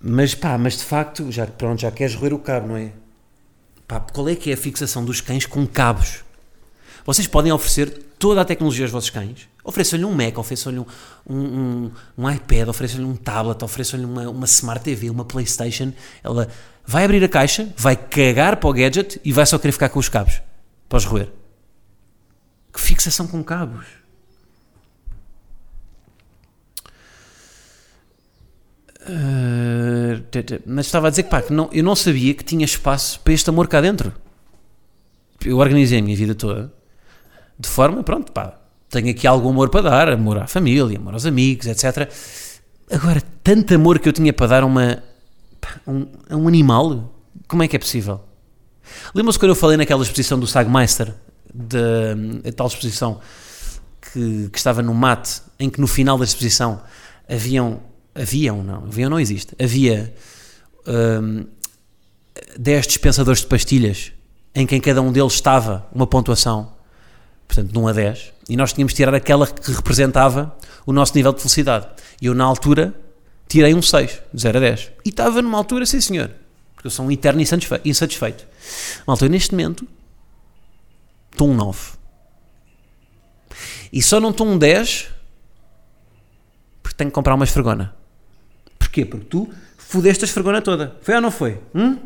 Mas 0.01 0.35
pá, 0.35 0.57
mas 0.57 0.77
de 0.77 0.85
facto, 0.85 1.31
já, 1.33 1.47
pronto, 1.47 1.81
já 1.81 1.91
queres 1.91 2.15
roer 2.15 2.33
o 2.33 2.39
cabo, 2.39 2.69
não 2.69 2.77
é? 2.77 2.93
Pá, 3.87 4.01
qual 4.01 4.29
é 4.29 4.37
que 4.37 4.51
é 4.51 4.55
a 4.55 4.57
fixação 4.57 5.05
dos 5.05 5.21
cães 5.21 5.47
com 5.47 5.67
cabos? 5.67 6.23
Vocês 7.05 7.27
podem 7.27 7.53
oferecer 7.53 8.09
toda 8.19 8.41
a 8.41 8.45
tecnologia 8.45 8.85
aos 8.85 8.91
vossos 8.91 9.11
cães. 9.11 9.49
Ofereçam-lhe 9.63 10.05
um 10.05 10.13
Mac, 10.13 10.37
ofereçam-lhe 10.39 10.79
um, 10.79 10.87
um, 11.29 11.91
um, 12.17 12.31
iPad, 12.31 12.69
ofereçam-lhe 12.69 13.05
um 13.05 13.15
tablet, 13.15 13.63
ofereçam-lhe 13.63 14.05
uma, 14.05 14.29
uma 14.29 14.47
Smart 14.47 14.83
TV, 14.83 15.09
uma 15.09 15.25
Playstation. 15.25 15.93
Ela 16.23 16.49
vai 16.85 17.05
abrir 17.05 17.23
a 17.23 17.29
caixa, 17.29 17.73
vai 17.77 17.97
cagar 17.97 18.57
para 18.57 18.69
o 18.69 18.73
gadget 18.73 19.21
e 19.25 19.33
vai 19.33 19.47
só 19.47 19.59
querer 19.59 19.73
ficar 19.73 19.89
com 19.89 19.99
os 19.99 20.09
cabos 20.09 20.41
para 20.89 20.97
os 20.97 21.05
roer. 21.05 21.31
Que 22.73 22.81
fixação 22.81 23.27
com 23.27 23.43
cabos. 23.45 23.87
Uh, 29.01 30.23
mas 30.67 30.87
estava 30.87 31.07
a 31.07 31.11
dizer 31.11 31.23
que, 31.23 31.31
pá, 31.31 31.41
que 31.41 31.53
não, 31.53 31.71
eu 31.73 31.83
não 31.83 31.97
sabia 31.97 32.35
que 32.35 32.45
tinha 32.45 32.65
espaço 32.65 33.21
para 33.21 33.33
este 33.33 33.49
amor 33.49 33.67
cá 33.67 33.81
dentro. 33.81 34.13
Eu 35.45 35.59
organizei 35.59 35.99
a 35.99 36.03
minha 36.03 36.17
vida 36.17 36.35
toda 36.35 36.78
de 37.59 37.69
forma, 37.69 38.03
pronto, 38.03 38.33
pá, 38.33 38.59
tenho 38.89 39.11
aqui 39.11 39.27
algum 39.27 39.51
amor 39.51 39.69
para 39.69 39.83
dar, 39.83 40.09
amor 40.09 40.39
à 40.39 40.47
família, 40.47 40.99
amor 40.99 41.15
aos 41.15 41.27
amigos, 41.27 41.67
etc. 41.67 42.11
Agora, 42.91 43.23
tanto 43.43 43.75
amor 43.75 43.99
que 43.99 44.09
eu 44.09 44.13
tinha 44.13 44.33
para 44.33 44.47
dar 44.47 44.63
a, 44.63 44.67
uma, 44.67 45.03
a 45.87 45.91
um, 45.91 46.07
a 46.31 46.37
um 46.37 46.49
animal, 46.49 47.13
como 47.47 47.63
é 47.63 47.69
que 47.69 47.77
é 47.77 47.79
possível? 47.79 48.21
Lembram-se 49.15 49.39
quando 49.39 49.51
eu 49.51 49.57
falei 49.57 49.77
naquela 49.77 50.03
exposição 50.03 50.39
do 50.39 50.47
Sagmeister, 50.47 51.15
da 51.53 52.53
tal 52.57 52.67
exposição 52.67 53.21
que, 54.01 54.49
que, 54.51 54.59
estava 54.59 54.83
no 54.83 54.95
mate, 54.95 55.43
em 55.59 55.69
que 55.69 55.81
no 55.81 55.87
final 55.87 56.17
da 56.17 56.25
exposição 56.25 56.81
haviam, 57.29 57.81
haviam, 58.15 58.63
não, 58.63 58.85
haviam 58.85 59.11
não 59.11 59.21
existe, 59.21 59.55
havia 59.63 60.15
um, 60.87 61.45
10 62.59 62.87
dispensadores 62.87 63.41
de 63.41 63.47
pastilhas 63.47 64.13
em 64.55 64.67
que 64.67 64.75
em 64.75 64.81
cada 64.81 65.03
um 65.03 65.13
deles 65.13 65.35
estava 65.35 65.87
uma 65.93 66.07
pontuação, 66.07 66.73
portanto 67.49 67.73
de 67.73 67.79
1 67.79 67.89
a 67.89 67.93
10, 67.93 68.33
e 68.49 68.57
nós 68.57 68.73
tínhamos 68.73 68.93
de 68.93 68.99
tirar 68.99 69.15
aquela 69.15 69.47
que 69.47 69.73
representava 69.73 70.57
o 70.87 70.93
nosso 70.93 71.17
nível 71.17 71.33
de 71.33 71.41
felicidade. 71.41 71.89
E 72.23 72.27
eu 72.27 72.35
na 72.35 72.45
altura 72.45 72.95
tirei 73.49 73.75
um 73.75 73.83
6, 73.83 74.23
de 74.33 74.41
0 74.41 74.59
a 74.59 74.61
10. 74.61 74.93
E 75.05 75.09
estava 75.09 75.43
numa 75.43 75.59
altura, 75.59 75.85
sim 75.87 76.01
senhor, 76.01 76.31
porque 76.75 76.87
eu 76.87 76.91
sou 76.91 77.07
um 77.07 77.11
eterno 77.11 77.41
insatisfeito. 77.41 78.47
Malta, 79.07 79.25
eu 79.25 79.31
neste 79.31 79.53
momento 79.53 79.89
estou 81.33 81.49
um 81.49 81.55
9. 81.55 81.99
E 83.93 84.03
só 84.03 84.21
não 84.21 84.31
estou 84.31 84.47
um 84.47 84.59
10 84.59 85.09
porque 86.83 86.97
tenho 86.97 87.11
que 87.11 87.15
comprar 87.15 87.35
uma 87.35 87.45
esfregona. 87.45 87.95
Porquê? 88.79 89.05
Porque 89.05 89.27
tu 89.27 89.51
fudeste 89.77 90.25
a 90.25 90.27
esfregona 90.27 90.61
toda. 90.61 90.97
Foi 91.03 91.15
ou 91.15 91.21
não 91.21 91.31
foi? 91.31 91.61
Hum? 91.75 91.99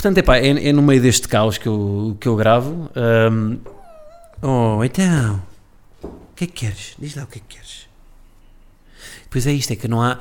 Portanto, 0.00 0.16
epá, 0.16 0.38
é, 0.38 0.68
é 0.68 0.72
no 0.72 0.80
meio 0.80 1.02
deste 1.02 1.28
caos 1.28 1.58
que 1.58 1.66
eu, 1.68 2.16
que 2.18 2.26
eu 2.26 2.34
gravo. 2.34 2.90
Um, 2.96 3.60
oh, 4.40 4.82
então. 4.82 5.42
O 6.02 6.34
que 6.34 6.44
é 6.44 6.46
que 6.46 6.54
queres? 6.54 6.94
Diz 6.98 7.14
lá 7.16 7.24
o 7.24 7.26
que 7.26 7.36
é 7.36 7.42
que 7.46 7.56
queres. 7.56 7.86
Pois 9.28 9.46
é 9.46 9.52
isto, 9.52 9.74
é 9.74 9.76
que 9.76 9.86
não 9.86 10.00
há. 10.00 10.18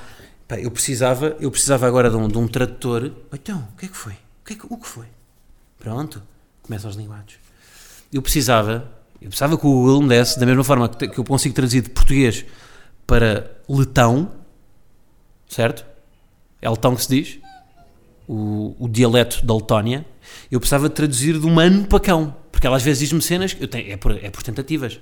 Pá, 0.50 0.60
eu 0.60 0.70
precisava, 0.70 1.38
eu 1.40 1.50
precisava 1.50 1.88
agora 1.88 2.10
de 2.10 2.18
um, 2.18 2.28
de 2.28 2.38
um 2.38 2.46
tradutor. 2.46 3.10
Então, 3.32 3.70
o 3.74 3.78
que 3.78 3.86
é 3.86 3.88
que 3.88 3.96
foi? 3.96 4.12
O 4.12 4.46
que, 4.48 4.52
é 4.52 4.56
que, 4.58 4.66
o 4.70 4.78
que 4.78 4.86
foi? 4.86 5.06
Pronto, 5.80 6.22
começam 6.62 6.90
os 6.90 6.98
linguados. 6.98 7.36
Eu 8.12 8.22
precisava, 8.22 8.92
eu 9.22 9.30
precisava 9.30 9.58
que 9.58 9.66
o 9.66 9.72
Google 9.72 10.02
me 10.02 10.10
desse, 10.10 10.38
da 10.38 10.46
mesma 10.46 10.66
forma 10.66 10.90
que, 10.90 11.08
que 11.08 11.18
eu 11.18 11.24
consigo 11.24 11.56
traduzir 11.56 11.84
de 11.84 11.90
português 11.92 12.44
para 13.08 13.50
letão, 13.70 14.30
certo? 15.48 15.86
É 16.62 16.70
letão 16.70 16.98
que 16.98 17.02
se 17.02 17.08
diz, 17.08 17.40
o, 18.30 18.76
o 18.78 18.88
dialeto 18.88 19.44
da 19.44 19.56
Letónia. 19.56 20.06
Eu 20.52 20.60
precisava 20.60 20.88
traduzir 20.88 21.40
de 21.40 21.46
humano 21.48 21.88
para 21.88 22.00
cão, 22.00 22.36
porque 22.52 22.68
ela 22.68 22.78
às 22.78 22.84
vezes 22.84 23.00
diz-me 23.00 23.22
cenas, 23.24 23.58
eu 23.60 23.68
tenho, 23.68 23.92
é, 23.92 23.98
por, 23.98 24.12
é 24.12 24.30
por 24.30 24.44
tentativas. 24.44 25.00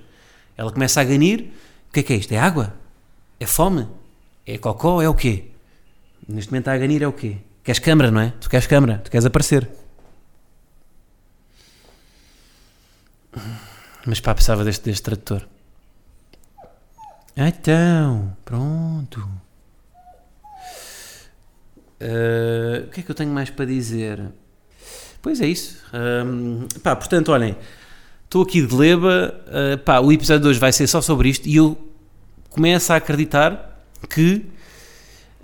Ela 0.56 0.72
começa 0.72 1.02
a 1.02 1.04
ganir, 1.04 1.52
o 1.90 1.94
que 1.94 2.00
é 2.00 2.04
que 2.04 2.13
é 2.13 2.16
isto? 2.16 2.32
É 2.32 2.40
água? 2.40 2.74
É 3.38 3.46
fome? 3.46 3.86
É 4.46 4.58
cocó? 4.58 5.02
É 5.02 5.10
o 5.10 5.13
quê? 5.13 5.50
Neste 6.26 6.52
momento 6.52 6.70
a 6.70 6.78
ganir 6.78 7.04
é 7.04 7.08
o 7.08 7.12
quê? 7.12 7.38
Queres 7.63 7.80
câmara, 7.80 8.10
não 8.10 8.22
é? 8.22 8.34
Tu 8.40 8.50
queres 8.50 8.66
câmara, 8.66 9.02
tu 9.04 9.12
queres 9.12 9.26
aparecer. 9.26 9.70
Mas 14.06 14.22
pá, 14.22 14.34
precisava 14.34 14.63
deste, 14.63 14.86
deste 14.86 15.04
tradutor. 15.04 15.46
Então, 17.36 18.36
pronto. 18.46 19.30
Uh, 22.00 22.86
o 22.86 22.90
que 22.92 23.00
é 23.00 23.04
que 23.04 23.10
eu 23.10 23.16
tenho 23.16 23.32
mais 23.32 23.50
para 23.50 23.66
dizer? 23.66 24.22
Pois 25.22 25.42
é 25.42 25.48
isso. 25.48 25.78
Um, 25.94 26.68
pá, 26.82 26.96
portanto, 26.96 27.32
olhem, 27.32 27.56
estou 28.26 28.44
aqui 28.44 28.66
de 28.66 28.76
leba. 28.76 29.34
Uh, 29.48 29.78
pá, 29.80 30.00
o 30.00 30.12
episódio 30.12 30.44
de 30.44 30.48
hoje 30.50 30.60
vai 30.60 30.72
ser 30.72 30.88
só 30.88 31.02
sobre 31.02 31.30
isto 31.30 31.48
e 31.48 31.56
eu 31.56 31.78
começo 32.50 32.94
a 32.94 32.98
acreditar 32.98 33.84
que 34.10 34.46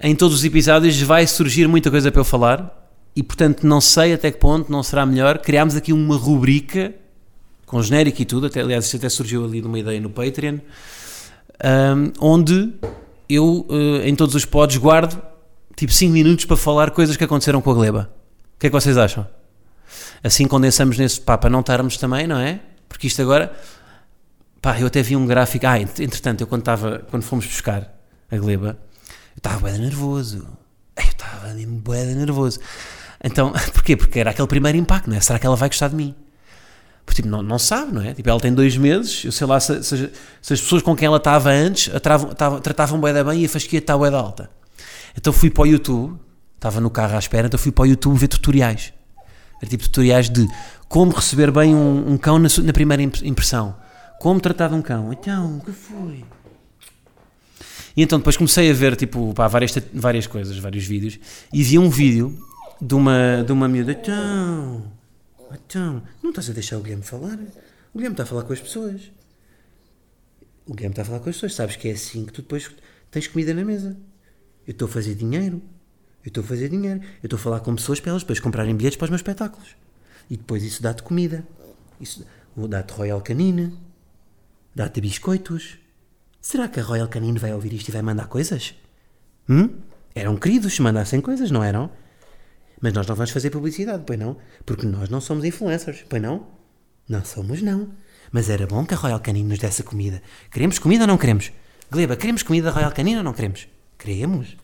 em 0.02 0.16
todos 0.16 0.38
os 0.38 0.44
episódios 0.44 1.00
vai 1.02 1.26
surgir 1.26 1.68
muita 1.68 1.90
coisa 1.90 2.12
para 2.12 2.22
eu 2.22 2.26
falar 2.26 2.90
e, 3.16 3.22
portanto, 3.22 3.66
não 3.66 3.80
sei 3.80 4.14
até 4.14 4.32
que 4.32 4.38
ponto 4.38 4.72
não 4.72 4.84
será 4.84 5.06
melhor 5.06 5.38
criarmos 5.40 5.76
aqui 5.76 5.94
uma 5.94 6.16
rubrica 6.16 6.94
com 7.66 7.82
genérico 7.82 8.22
e 8.22 8.26
tudo, 8.26 8.48
até, 8.48 8.62
aliás, 8.62 8.86
isto 8.86 8.98
até 8.98 9.10
surgiu 9.10 9.44
ali 9.46 9.62
numa 9.62 9.80
ideia 9.80 10.00
no 10.00 10.10
Patreon, 10.10 10.60
um, 11.64 12.12
onde 12.20 12.72
eu, 13.28 13.66
uh, 13.68 14.06
em 14.06 14.16
todos 14.16 14.36
os 14.36 14.46
pods, 14.46 14.78
guardo 14.78 15.20
tipo 15.76 15.92
5 15.92 16.12
minutos 16.12 16.46
para 16.46 16.58
falar 16.58 16.92
coisas 16.92 17.18
que 17.18 17.24
aconteceram 17.24 17.62
com 17.62 17.72
a 17.72 17.74
Gleba. 17.74 18.10
O 18.56 18.60
que 18.60 18.68
é 18.68 18.70
que 18.70 18.74
vocês 18.74 18.98
acham? 18.98 19.28
Assim 20.24 20.48
condensamos 20.48 20.98
nesse, 20.98 21.20
pá, 21.20 21.38
para 21.38 21.50
não 21.50 21.60
estarmos 21.60 21.98
também, 21.98 22.28
não 22.28 22.38
é? 22.38 22.60
Porque 22.88 23.08
isto 23.08 23.22
agora, 23.22 23.54
pá, 24.62 24.80
eu 24.80 24.88
até 24.88 25.02
vi 25.02 25.16
um 25.16 25.26
gráfico, 25.26 25.66
ah, 25.68 25.80
entretanto, 25.80 26.42
eu 26.42 26.48
quando 26.48 26.62
estava, 26.62 27.00
quando 27.10 27.24
fomos 27.24 27.46
buscar 27.46 27.94
a 28.32 28.38
Gleba, 28.38 28.78
eu 29.36 29.38
estava 29.38 29.70
bem 29.70 29.80
nervoso. 29.80 30.48
Eu 30.96 31.04
estava 31.04 31.48
bem 31.48 31.66
nervoso. 32.16 32.60
Então, 33.24 33.52
porquê? 33.74 33.98
Porque 33.98 34.20
era 34.20 34.32
aquele 34.32 34.48
primeiro 34.48 34.78
impacto, 34.78 35.10
não 35.10 35.18
é? 35.18 35.22
Será 35.22 35.40
que 35.40 35.46
ela 35.46 35.56
vai 35.56 35.70
gostar 35.70 35.90
de 35.90 35.96
mim? 35.96 36.16
Porque, 37.06 37.22
tipo, 37.22 37.28
não, 37.28 37.42
não 37.44 37.60
sabe, 37.60 37.94
não 37.94 38.02
é? 38.02 38.14
Tipo, 38.14 38.30
ela 38.30 38.40
tem 38.40 38.54
dois 38.54 38.78
meses, 38.78 39.26
eu 39.26 39.32
sei 39.32 39.46
lá 39.46 39.60
se, 39.60 39.84
se, 39.84 40.12
se 40.42 40.54
as 40.54 40.62
pessoas 40.62 40.82
com 40.82 40.96
quem 40.96 41.06
ela 41.06 41.18
estava 41.18 41.50
antes 41.50 41.94
atravam, 41.94 42.34
tratavam 42.62 43.02
bem 43.02 43.14
da 43.14 43.24
bem 43.24 43.42
e 43.42 43.46
a 43.46 43.50
fasquia 43.50 43.80
está 43.80 43.98
bem 43.98 44.10
da 44.10 44.20
alta. 44.20 44.50
Então 45.16 45.32
fui 45.32 45.50
para 45.50 45.64
o 45.64 45.68
YouTube, 45.68 46.20
estava 46.56 46.80
no 46.80 46.90
carro 46.90 47.16
à 47.16 47.20
espera, 47.20 47.48
então 47.48 47.60
fui 47.60 47.72
para 47.72 47.84
o 47.84 47.86
YouTube 47.86 48.18
ver 48.18 48.28
tutoriais. 48.28 48.94
Era 49.62 49.70
tipo 49.70 49.84
tutoriais 49.84 50.30
de 50.30 50.48
como 50.88 51.12
receber 51.14 51.52
bem 51.52 51.74
um, 51.74 52.14
um 52.14 52.18
cão 52.18 52.38
na, 52.38 52.50
na, 52.64 52.74
primeira 52.74 53.02
impressão. 53.02 53.76
Como 54.20 54.40
tratar 54.40 54.70
de 54.70 54.76
um 54.76 54.82
cão. 54.82 55.12
Então, 55.12 55.58
o 55.58 55.62
que 55.62 55.72
foi? 55.72 56.24
E 57.96 58.02
então 58.02 58.18
depois 58.18 58.36
comecei 58.36 58.70
a 58.70 58.74
ver 58.74 58.96
tipo, 58.96 59.34
pá, 59.34 59.48
várias, 59.48 59.74
várias 59.94 60.28
coisas, 60.28 60.58
vários 60.58 60.86
vídeos, 60.86 61.20
e 61.52 61.64
vi 61.64 61.78
um 61.78 61.90
vídeo 61.90 62.38
de 62.82 62.94
uma, 62.96 63.44
de 63.46 63.52
uma 63.52 63.68
miúda. 63.68 63.92
Então, 63.92 64.84
então, 65.54 66.04
não 66.22 66.32
estás 66.32 66.50
a 66.50 66.54
deixar 66.54 66.78
o 66.78 66.82
Guilherme 66.82 67.04
falar? 67.04 67.38
O 67.94 67.98
Guilherme 67.98 68.14
está 68.14 68.24
a 68.24 68.26
falar 68.26 68.44
com 68.44 68.54
as 68.54 68.60
pessoas. 68.60 69.02
O 70.66 70.74
Guilherme 70.74 70.94
está 70.94 71.04
a 71.04 71.06
falar 71.06 71.20
com 71.20 71.30
as 71.30 71.36
pessoas. 71.36 71.54
Sabes 71.54 71.76
que 71.76 71.88
é 71.88 71.92
assim 71.92 72.26
que 72.26 72.34
tu 72.34 72.42
depois 72.42 72.70
tens 73.12 73.28
comida 73.28 73.54
na 73.54 73.64
mesa. 73.64 73.96
Eu 74.68 74.72
estou 74.72 74.88
a 74.88 74.92
fazer 74.92 75.16
dinheiro. 75.16 75.62
Eu 76.24 76.30
estou 76.30 76.44
a 76.44 76.48
fazer 76.48 76.70
dinheiro. 76.70 77.02
Eu 77.22 77.28
estou 77.28 77.38
a 77.38 77.40
falar 77.40 77.60
com 77.60 77.76
pessoas 77.76 78.00
para 78.00 78.12
elas 78.12 78.24
depois 78.24 78.40
comprarem 78.40 78.76
bilhetes 78.76 78.98
para 78.98 79.06
os 79.06 79.10
meus 79.10 79.20
espetáculos. 79.20 79.76
E 80.30 80.38
depois 80.38 80.64
isso 80.64 80.82
dá-te 80.82 81.04
comida. 81.04 81.46
Isso 82.00 82.26
dá-te 82.56 82.94
Royal 82.94 83.22
Canine. 83.22 83.78
Dá-te 84.76 85.02
biscoitos. 85.02 85.78
Será 86.42 86.68
que 86.68 86.80
a 86.80 86.84
Royal 86.84 87.08
Canine 87.08 87.40
vai 87.40 87.54
ouvir 87.54 87.74
isto 87.74 87.90
e 87.90 87.92
vai 87.92 88.02
mandar 88.02 88.28
coisas? 88.28 88.76
Hum? 89.50 89.70
Eram 90.16 90.36
queridos 90.36 90.74
se 90.74 90.82
mandassem 90.82 91.22
coisas, 91.22 91.52
não 91.52 91.64
eram? 91.64 91.90
Mas 92.82 92.94
nós 92.94 93.08
não 93.08 93.16
vamos 93.16 93.32
fazer 93.32 93.50
publicidade, 93.50 94.04
pois 94.06 94.20
não? 94.20 94.38
Porque 94.66 94.86
nós 94.86 95.10
não 95.10 95.22
somos 95.22 95.46
influencers, 95.46 96.04
pois 96.08 96.22
não? 96.22 96.48
Não 97.08 97.24
somos, 97.24 97.62
não. 97.62 97.94
Mas 98.32 98.50
era 98.50 98.68
bom 98.68 98.86
que 98.86 98.94
a 98.94 98.98
Royal 98.98 99.20
Canine 99.20 99.48
nos 99.48 99.60
desse 99.60 99.84
comida. 99.84 100.22
Queremos 100.52 100.80
comida 100.80 101.04
ou 101.04 101.08
não 101.08 101.18
queremos? 101.18 101.52
Gleba, 101.90 102.16
queremos 102.16 102.44
comida 102.44 102.68
da 102.68 102.74
Royal 102.74 102.92
Canine 102.92 103.18
ou 103.18 103.24
não 103.24 103.34
queremos? 103.34 103.68
Queremos. 104.04 104.58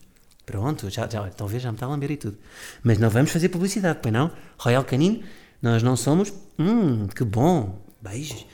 Pronto, 0.44 0.90
já, 0.90 1.08
já, 1.08 1.30
talvez 1.30 1.62
já 1.62 1.70
me 1.70 1.76
está 1.76 1.86
a 1.86 1.88
lamber 1.88 2.10
e 2.10 2.16
tudo. 2.18 2.36
Mas 2.82 2.98
não 2.98 3.08
vamos 3.08 3.30
fazer 3.30 3.48
publicidade, 3.48 4.00
pois 4.02 4.12
não? 4.12 4.30
Royal 4.58 4.84
Canine, 4.84 5.24
nós 5.62 5.82
não 5.82 5.96
somos. 5.96 6.30
Hum, 6.58 7.06
que 7.06 7.24
bom. 7.24 7.82
Beijos. 8.02 8.44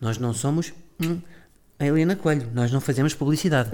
Nós 0.00 0.18
não 0.18 0.32
somos. 0.32 0.72
Hum, 1.02 1.20
a 1.80 1.84
Helena 1.84 2.14
Coelho, 2.14 2.48
nós 2.54 2.70
não 2.70 2.80
fazemos 2.80 3.12
publicidade. 3.12 3.72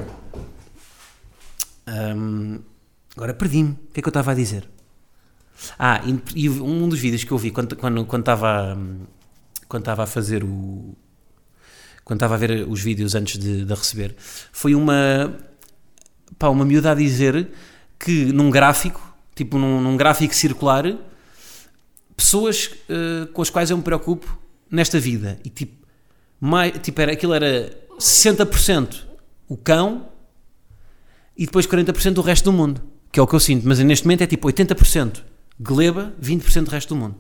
agora 3.15 3.35
perdi-me. 3.35 3.73
O 3.73 3.93
que 3.93 4.01
é 4.01 4.03
que 4.03 4.09
eu 4.09 4.11
estava 4.11 4.33
a 4.33 4.35
dizer? 4.35 4.67
Ah, 5.79 6.01
e, 6.07 6.45
e 6.47 6.49
um 6.49 6.89
dos 6.89 6.99
vídeos 6.99 7.23
que 7.23 7.33
eu 7.33 7.39
vi 7.39 7.51
quando 7.51 7.77
quando 7.77 8.07
quando 8.07 8.23
estava 8.23 8.79
quando 9.69 9.83
estava 9.83 10.05
a 10.05 10.07
fazer 10.07 10.43
o 10.43 10.97
quando 12.03 12.19
estava 12.19 12.35
a 12.35 12.39
ver 12.39 12.67
os 12.67 12.81
vídeos 12.81 13.15
antes 13.15 13.39
de, 13.39 13.65
de 13.65 13.75
receber 13.75 14.17
foi 14.19 14.75
uma 14.75 15.52
pá, 16.39 16.49
uma 16.49 16.65
miúda 16.65 16.93
a 16.93 16.95
dizer 16.95 17.49
que 17.99 18.33
num 18.33 18.51
gráfico 18.51 19.13
tipo 19.35 19.59
num, 19.59 19.81
num 19.81 19.97
gráfico 19.97 20.35
circular 20.35 20.85
pessoas 22.17 22.71
eh, 22.89 23.27
com 23.33 23.43
as 23.43 23.51
quais 23.51 23.71
eu 23.71 23.77
me 23.77 23.83
preocupo 23.83 24.39
nesta 24.71 24.99
vida. 25.01 25.39
E 25.45 25.51
tipo 25.51 25.87
mais, 26.41 26.73
tipo 26.83 27.01
era 27.01 27.13
aquilo 27.13 27.35
era 27.35 27.77
60% 27.99 29.05
o 29.49 29.57
cão 29.57 30.09
e 31.37 31.47
depois 31.47 31.67
40% 31.67 32.19
o 32.19 32.21
resto 32.21 32.45
do 32.45 32.53
mundo 32.53 32.83
que 33.11 33.21
é 33.21 33.23
o 33.23 33.27
que 33.27 33.35
eu 33.35 33.41
sinto. 33.41 33.67
Mas 33.67 33.79
neste 33.81 34.07
momento 34.07 34.23
é 34.23 34.27
tipo 34.27 34.49
80% 34.49 35.23
gleba 35.61 36.13
20% 36.21 36.65
do 36.65 36.71
resto 36.71 36.95
do 36.95 36.97
mundo. 36.97 37.17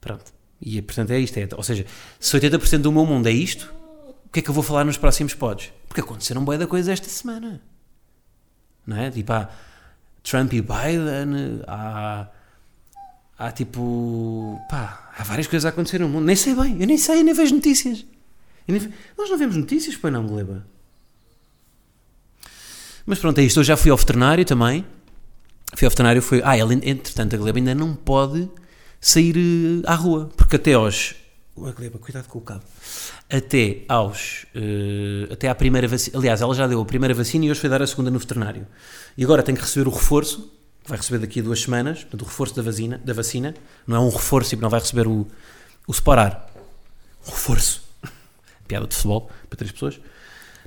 Pronto. 0.00 0.32
E 0.60 0.82
portanto 0.82 1.10
é 1.10 1.18
isto. 1.18 1.36
É, 1.38 1.48
ou 1.56 1.62
seja 1.62 1.86
se 2.18 2.38
80% 2.38 2.78
do 2.78 2.92
meu 2.92 3.06
mundo 3.06 3.26
é 3.26 3.32
isto 3.32 3.72
o 4.28 4.32
que 4.32 4.40
é 4.40 4.42
que 4.42 4.50
eu 4.50 4.54
vou 4.54 4.62
falar 4.62 4.84
nos 4.84 4.96
próximos 4.96 5.34
pods 5.34 5.72
porque 5.88 6.00
aconteceram 6.00 6.44
boa 6.44 6.56
da 6.56 6.66
coisa 6.66 6.92
esta 6.92 7.08
semana 7.08 7.60
não 8.86 8.96
é? 8.96 9.10
tipo 9.10 9.32
há 9.32 9.48
Trump 10.22 10.52
e 10.52 10.62
Biden 10.62 11.62
há 11.66 12.28
há 13.38 13.52
tipo 13.52 14.60
pá, 14.70 15.10
há 15.18 15.24
várias 15.24 15.46
coisas 15.46 15.66
a 15.66 15.70
acontecer 15.70 15.98
no 15.98 16.08
mundo 16.08 16.24
nem 16.24 16.36
sei 16.36 16.54
bem, 16.54 16.80
eu 16.80 16.86
nem 16.86 16.98
sei, 16.98 17.20
eu 17.20 17.24
nem 17.24 17.34
vejo 17.34 17.54
notícias 17.54 18.04
nem 18.66 18.92
nós 19.16 19.30
não 19.30 19.38
vemos 19.38 19.56
notícias, 19.56 19.96
pois 19.96 20.12
não, 20.12 20.26
gleba 20.26 20.64
mas 23.08 23.18
pronto, 23.18 23.38
é 23.38 23.42
isto. 23.42 23.58
Eu 23.58 23.64
já 23.64 23.74
fui 23.74 23.90
ao 23.90 23.96
veterinário 23.96 24.44
também. 24.44 24.84
Fui 25.74 25.86
ao 25.86 25.90
veterinário, 25.90 26.20
foi. 26.20 26.42
Ah, 26.44 26.58
ele, 26.58 26.74
entretanto, 26.74 27.34
a 27.34 27.38
Gleba 27.38 27.58
ainda 27.58 27.74
não 27.74 27.94
pode 27.94 28.50
sair 29.00 29.34
eh, 29.34 29.90
à 29.90 29.94
rua. 29.94 30.30
Porque 30.36 30.56
até 30.56 30.74
aos. 30.74 31.14
Ua, 31.60 31.72
Gleba, 31.72 31.98
cuidado 31.98 32.28
com 32.28 32.38
o 32.38 32.42
cabo. 32.42 32.62
Até 33.28 33.82
aos. 33.88 34.46
eh, 34.54 35.32
até 35.32 35.48
à 35.48 35.54
primeira 35.54 35.88
vacina. 35.88 36.16
Aliás, 36.18 36.40
ela 36.40 36.54
já 36.54 36.66
deu 36.66 36.80
a 36.80 36.84
primeira 36.84 37.12
vacina 37.14 37.44
e 37.46 37.50
hoje 37.50 37.60
foi 37.60 37.68
dar 37.68 37.82
a 37.82 37.86
segunda 37.86 38.10
no 38.10 38.18
veterinário. 38.18 38.66
E 39.16 39.24
agora 39.24 39.42
tem 39.42 39.54
que 39.54 39.60
receber 39.60 39.88
o 39.88 39.90
reforço, 39.90 40.52
que 40.82 40.88
vai 40.88 40.98
receber 40.98 41.18
daqui 41.18 41.40
a 41.40 41.42
duas 41.42 41.60
semanas. 41.60 42.00
Portanto, 42.00 42.22
o 42.22 42.24
reforço 42.24 42.54
da 42.54 42.62
vacina. 42.62 43.00
Da 43.04 43.12
vacina. 43.12 43.54
Não 43.86 43.96
é 43.96 44.00
um 44.00 44.08
reforço, 44.08 44.50
tipo, 44.50 44.62
não 44.62 44.70
vai 44.70 44.80
receber 44.80 45.08
o, 45.08 45.26
o 45.86 45.92
separar. 45.92 46.48
Um 47.26 47.30
reforço. 47.30 47.82
Piada 48.68 48.86
de 48.86 48.94
futebol 48.94 49.28
para 49.48 49.56
três 49.56 49.72
pessoas. 49.72 50.00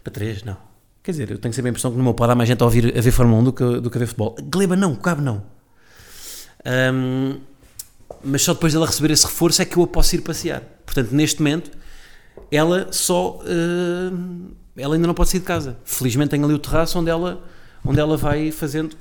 Para 0.03 0.11
três, 0.11 0.43
não. 0.43 0.57
Quer 1.03 1.11
dizer, 1.11 1.31
eu 1.31 1.37
tenho 1.39 1.53
sempre 1.53 1.69
a 1.69 1.71
impressão 1.71 1.89
que 1.91 1.97
no 1.97 2.03
meu 2.03 2.13
pode 2.13 2.31
há 2.31 2.35
mais 2.35 2.47
gente 2.49 2.61
a 2.61 2.65
ouvir 2.65 2.95
a 2.97 3.01
ver 3.01 3.11
Fórmula 3.11 3.39
1 3.41 3.43
do 3.45 3.53
que, 3.53 3.79
do 3.79 3.89
que 3.89 3.97
a 3.97 3.99
ver 3.99 4.07
futebol. 4.07 4.35
Gleba 4.43 4.75
não, 4.75 4.95
Cabo 4.95 5.21
não. 5.21 5.43
Ahm, 6.63 7.39
mas 8.23 8.41
só 8.43 8.53
depois 8.53 8.73
dela 8.73 8.85
receber 8.85 9.11
esse 9.11 9.25
reforço 9.25 9.61
é 9.61 9.65
que 9.65 9.77
eu 9.77 9.83
a 9.83 9.87
posso 9.87 10.15
ir 10.15 10.21
passear. 10.21 10.61
Portanto, 10.85 11.11
neste 11.11 11.39
momento, 11.41 11.71
ela 12.51 12.87
só. 12.91 13.39
ahm, 13.45 14.49
ela 14.77 14.95
ainda 14.95 15.07
não 15.07 15.13
pode 15.13 15.29
sair 15.29 15.39
de 15.41 15.45
casa. 15.45 15.77
Felizmente 15.83 16.29
tem 16.31 16.43
ali 16.43 16.53
o 16.53 16.59
terraço 16.59 16.97
onde 16.97 17.09
ela, 17.09 17.41
onde 17.85 17.99
ela 17.99 18.15
vai 18.17 18.51
fazendo. 18.51 18.95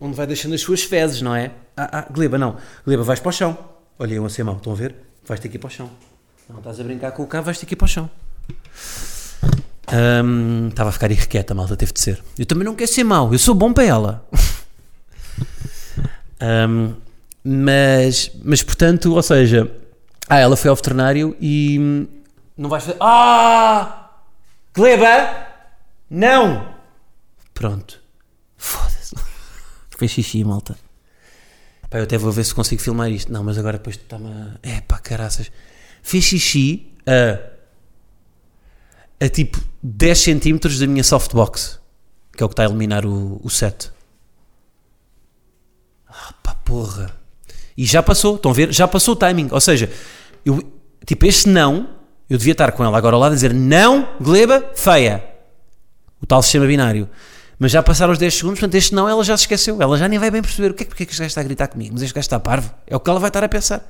onde 0.00 0.14
vai 0.16 0.26
deixando 0.26 0.54
as 0.54 0.60
suas 0.60 0.82
fezes, 0.82 1.22
não 1.22 1.34
é? 1.34 1.52
Ah, 1.76 2.00
ah, 2.00 2.06
Gleba, 2.12 2.36
não. 2.38 2.56
Gleba, 2.84 3.02
vais 3.04 3.20
para 3.20 3.28
o 3.28 3.32
chão. 3.32 3.56
Olha, 3.98 4.14
eu 4.14 4.24
a 4.26 4.28
ser 4.28 4.42
mau, 4.44 4.56
estão 4.56 4.72
a 4.72 4.76
ver? 4.76 4.94
Vais 5.26 5.38
ter 5.40 5.48
que 5.48 5.56
ir 5.56 5.58
para 5.60 5.68
o 5.68 5.70
chão. 5.70 5.88
Não 6.50 6.58
estás 6.58 6.80
a 6.80 6.82
brincar 6.82 7.12
com 7.12 7.22
o 7.22 7.26
cabo, 7.26 7.44
vais 7.44 7.58
ter 7.58 7.66
que 7.66 7.74
ir 7.74 7.76
para 7.76 7.84
o 7.84 7.88
chão. 7.88 8.10
Hum, 10.24 10.68
Estava 10.68 10.88
a 10.90 10.92
ficar 10.92 11.10
irrequieta, 11.10 11.54
malta 11.54 11.76
teve 11.76 11.92
de 11.92 12.00
ser. 12.00 12.22
Eu 12.38 12.46
também 12.46 12.64
não 12.64 12.74
quero 12.74 12.90
ser 12.90 13.04
mau, 13.04 13.32
eu 13.32 13.38
sou 13.38 13.54
bom 13.54 13.72
para 13.72 13.84
ela. 13.84 14.26
Hum, 16.44 16.94
mas, 17.44 18.30
mas 18.42 18.62
portanto, 18.62 19.14
ou 19.14 19.22
seja, 19.22 19.70
ah, 20.28 20.38
ela 20.38 20.56
foi 20.56 20.70
ao 20.70 20.76
veterinário 20.76 21.36
e 21.40 22.06
não 22.56 22.68
vais 22.68 22.84
fazer. 22.84 22.98
Ah! 23.00 24.10
Gleba! 24.74 25.46
Não! 26.08 26.74
Pronto. 27.54 28.00
Foda-se. 28.56 29.14
Fez 29.98 30.10
xixi, 30.10 30.44
malta. 30.44 30.76
Pá, 31.90 31.98
eu 31.98 32.04
até 32.04 32.16
vou 32.16 32.32
ver 32.32 32.44
se 32.44 32.54
consigo 32.54 32.80
filmar 32.80 33.10
isto. 33.10 33.32
Não, 33.32 33.42
mas 33.42 33.58
agora 33.58 33.78
depois 33.78 33.96
está-me 33.96 34.28
a. 34.28 34.58
É 34.62 34.80
pá, 34.80 34.98
caraças. 34.98 35.50
Fez 36.02 36.24
xixi 36.24 36.92
a 37.06 37.52
a 39.24 39.28
tipo 39.28 39.60
10 39.82 40.18
centímetros 40.18 40.80
da 40.80 40.86
minha 40.86 41.04
softbox, 41.04 41.80
que 42.36 42.42
é 42.42 42.46
o 42.46 42.48
que 42.48 42.54
está 42.54 42.64
a 42.64 42.66
eliminar 42.66 43.06
o, 43.06 43.40
o 43.42 43.48
set. 43.48 43.92
Ah, 46.08 46.34
pá, 46.42 46.54
porra. 46.54 47.21
E 47.76 47.84
já 47.84 48.02
passou, 48.02 48.36
estão 48.36 48.50
a 48.50 48.54
ver? 48.54 48.72
Já 48.72 48.86
passou 48.86 49.14
o 49.14 49.16
timing. 49.16 49.48
Ou 49.50 49.60
seja, 49.60 49.90
eu, 50.44 50.62
tipo, 51.06 51.26
este 51.26 51.48
não, 51.48 51.88
eu 52.28 52.38
devia 52.38 52.52
estar 52.52 52.72
com 52.72 52.84
ela 52.84 52.96
agora 52.96 53.16
lado 53.16 53.32
a 53.32 53.34
dizer 53.34 53.54
não, 53.54 54.08
gleba, 54.20 54.64
feia. 54.74 55.24
O 56.20 56.26
tal 56.26 56.42
sistema 56.42 56.66
binário. 56.66 57.08
Mas 57.58 57.70
já 57.70 57.82
passaram 57.82 58.12
os 58.12 58.18
10 58.18 58.34
segundos, 58.34 58.60
portanto, 58.60 58.74
este 58.74 58.94
não 58.94 59.08
ela 59.08 59.22
já 59.22 59.36
se 59.36 59.44
esqueceu. 59.44 59.80
Ela 59.80 59.96
já 59.96 60.08
nem 60.08 60.18
vai 60.18 60.30
bem 60.30 60.42
perceber 60.42 60.70
o 60.70 60.74
que 60.74 60.82
é, 60.82 60.86
porque 60.86 61.04
é 61.04 61.06
que 61.06 61.12
este 61.12 61.20
gajo 61.20 61.28
está 61.28 61.40
a 61.40 61.44
gritar 61.44 61.68
comigo. 61.68 61.92
Mas 61.94 62.02
este 62.02 62.14
gajo 62.14 62.24
está 62.24 62.40
parvo. 62.40 62.72
É 62.86 62.96
o 62.96 63.00
que 63.00 63.08
ela 63.08 63.20
vai 63.20 63.28
estar 63.28 63.44
a 63.44 63.48
pensar. 63.48 63.88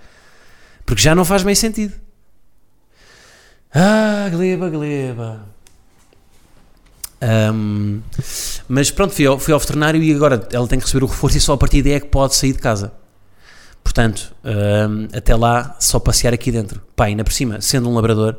Porque 0.84 1.02
já 1.02 1.14
não 1.14 1.24
faz 1.24 1.42
bem 1.42 1.54
sentido. 1.54 1.94
Ah, 3.74 4.28
gleba, 4.30 4.68
gleba. 4.68 5.46
Ahm, 7.22 8.00
mas 8.68 8.90
pronto, 8.90 9.14
fui 9.14 9.26
ao, 9.26 9.38
fui 9.38 9.54
ao 9.54 9.60
veterinário 9.60 10.02
e 10.02 10.12
agora 10.12 10.46
ela 10.52 10.66
tem 10.66 10.78
que 10.78 10.84
receber 10.84 11.04
o 11.04 11.06
reforço 11.06 11.38
e 11.38 11.40
só 11.40 11.52
a 11.52 11.56
partir 11.56 11.80
daí 11.80 11.92
é 11.92 12.00
que 12.00 12.08
pode 12.08 12.34
sair 12.34 12.52
de 12.52 12.58
casa. 12.58 12.92
Portanto, 13.82 14.34
ahm, 14.44 15.08
até 15.14 15.34
lá, 15.34 15.76
só 15.78 15.98
passear 15.98 16.32
aqui 16.32 16.50
dentro. 16.50 16.80
Pá, 16.96 17.06
ainda 17.06 17.24
por 17.24 17.32
cima, 17.32 17.60
sendo 17.60 17.88
um 17.88 17.94
labrador, 17.94 18.36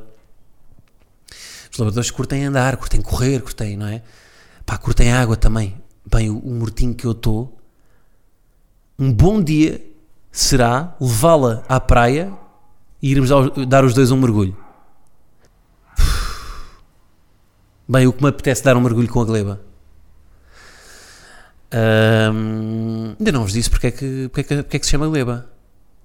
os 1.71 1.77
labradores 1.77 2.11
curtem 2.11 2.45
andar, 2.45 2.77
curtem 2.77 3.01
correr, 3.01 3.41
curtem, 3.41 3.75
não 3.75 3.87
é? 3.87 4.01
Pá, 4.65 4.77
curtem 4.77 5.11
água 5.11 5.35
também. 5.35 5.75
Bem, 6.05 6.29
o, 6.29 6.37
o 6.37 6.51
mortinho 6.51 6.93
que 6.93 7.05
eu 7.05 7.11
estou, 7.11 7.57
um 8.97 9.11
bom 9.11 9.41
dia 9.41 9.83
será 10.31 10.95
levá-la 10.99 11.63
à 11.67 11.79
praia 11.79 12.33
e 13.01 13.11
irmos 13.11 13.29
dar 13.67 13.83
os 13.83 13.93
dois 13.93 14.11
um 14.11 14.17
mergulho. 14.17 14.55
Bem, 17.87 18.07
o 18.07 18.13
que 18.13 18.23
me 18.23 18.29
apetece 18.29 18.63
dar 18.63 18.77
um 18.77 18.81
mergulho 18.81 19.09
com 19.09 19.19
a 19.19 19.25
gleba. 19.25 19.61
Ahm, 21.73 23.15
ainda 23.19 23.31
não 23.31 23.43
vos 23.43 23.53
disse 23.53 23.69
porque 23.69 23.87
é 23.87 23.91
que, 23.91 24.29
porque 24.31 24.41
é 24.41 24.43
que, 24.43 24.63
porque 24.63 24.77
é 24.77 24.79
que 24.79 24.85
se 24.85 24.91
chama 24.91 25.07
gleba. 25.07 25.49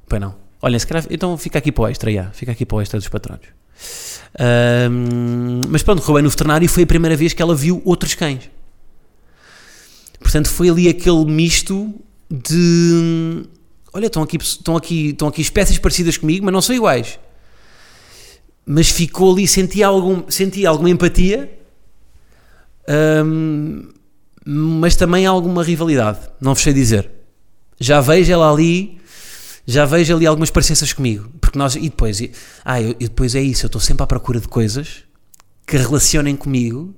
Pois 0.09 0.21
não. 0.21 0.35
Olhem, 0.63 0.79
se 0.79 0.87
calhar, 0.87 1.05
então 1.11 1.37
fica 1.37 1.59
aqui 1.59 1.71
para 1.71 1.85
o 1.85 1.89
extra, 1.89 2.11
já. 2.11 2.31
Fica 2.31 2.53
aqui 2.53 2.65
para 2.65 2.77
o 2.77 2.81
extra 2.81 2.99
dos 2.99 3.09
patrões. 3.09 3.43
Ahm, 4.39 5.61
mas 5.69 5.83
pronto, 5.83 6.13
bem 6.13 6.23
no 6.23 6.31
veterinário 6.31 6.69
foi 6.69 6.85
a 6.85 6.87
primeira 6.87 7.17
vez 7.17 7.33
que 7.33 7.43
ela 7.43 7.55
viu 7.55 7.83
outros 7.85 8.15
cães. 8.15 8.51
Portanto, 10.19 10.49
foi 10.49 10.71
ali 10.71 10.89
aquele 10.89 11.25
misto 11.27 11.95
de. 12.31 13.45
Olha, 13.93 14.07
estão 14.07 14.23
aqui, 14.23 14.37
estão, 14.37 14.77
aqui, 14.77 15.11
estão 15.11 15.29
aqui 15.29 15.43
espécies 15.43 15.79
parecidas 15.79 16.17
comigo, 16.17 16.45
mas 16.45 16.53
não 16.53 16.61
são 16.61 16.75
iguais. 16.75 17.19
Mas 18.67 18.91
ficou 18.91 19.33
ali, 19.33 19.47
senti, 19.47 19.83
algum, 19.83 20.31
senti 20.31 20.67
alguma 20.67 20.91
empatia, 20.91 21.51
hum, 23.25 23.89
mas 24.51 24.97
também 24.97 25.27
alguma 25.27 25.63
rivalidade. 25.63 26.21
Não 26.41 26.55
vos 26.55 26.63
sei 26.63 26.73
dizer. 26.73 27.11
Já 27.79 28.01
vejo 28.01 28.33
ela 28.33 28.51
ali, 28.51 28.99
já 29.67 29.85
vejo 29.85 30.17
ali 30.17 30.27
algumas 30.27 30.51
parecenças 30.51 30.91
comigo. 30.91 31.31
Porque 31.39 31.59
nós, 31.59 31.75
e 31.77 31.81
depois, 31.81 32.19
e- 32.19 32.33
ah, 32.65 32.81
eu, 32.81 32.89
eu 32.93 33.09
depois 33.09 33.35
é 33.35 33.43
isso, 33.43 33.67
eu 33.67 33.69
estou 33.69 33.81
sempre 33.81 34.03
à 34.05 34.07
procura 34.07 34.41
de 34.41 34.49
coisas 34.49 35.05
que 35.67 35.77
relacionem 35.77 36.35
comigo. 36.35 36.95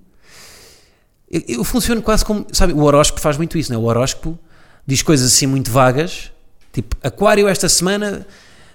Eu, 1.28 1.42
eu 1.48 1.64
funciono 1.64 2.00
quase 2.00 2.24
como, 2.24 2.46
sabe, 2.52 2.72
o 2.72 2.82
horóscopo 2.84 3.20
faz 3.20 3.36
muito 3.36 3.58
isso, 3.58 3.72
não 3.72 3.80
é? 3.80 3.82
O 3.82 3.86
horóscopo 3.86 4.38
diz 4.86 5.02
coisas 5.02 5.32
assim 5.32 5.48
muito 5.48 5.72
vagas, 5.72 6.30
tipo, 6.72 6.96
Aquário 7.02 7.48
esta 7.48 7.68
semana 7.68 8.24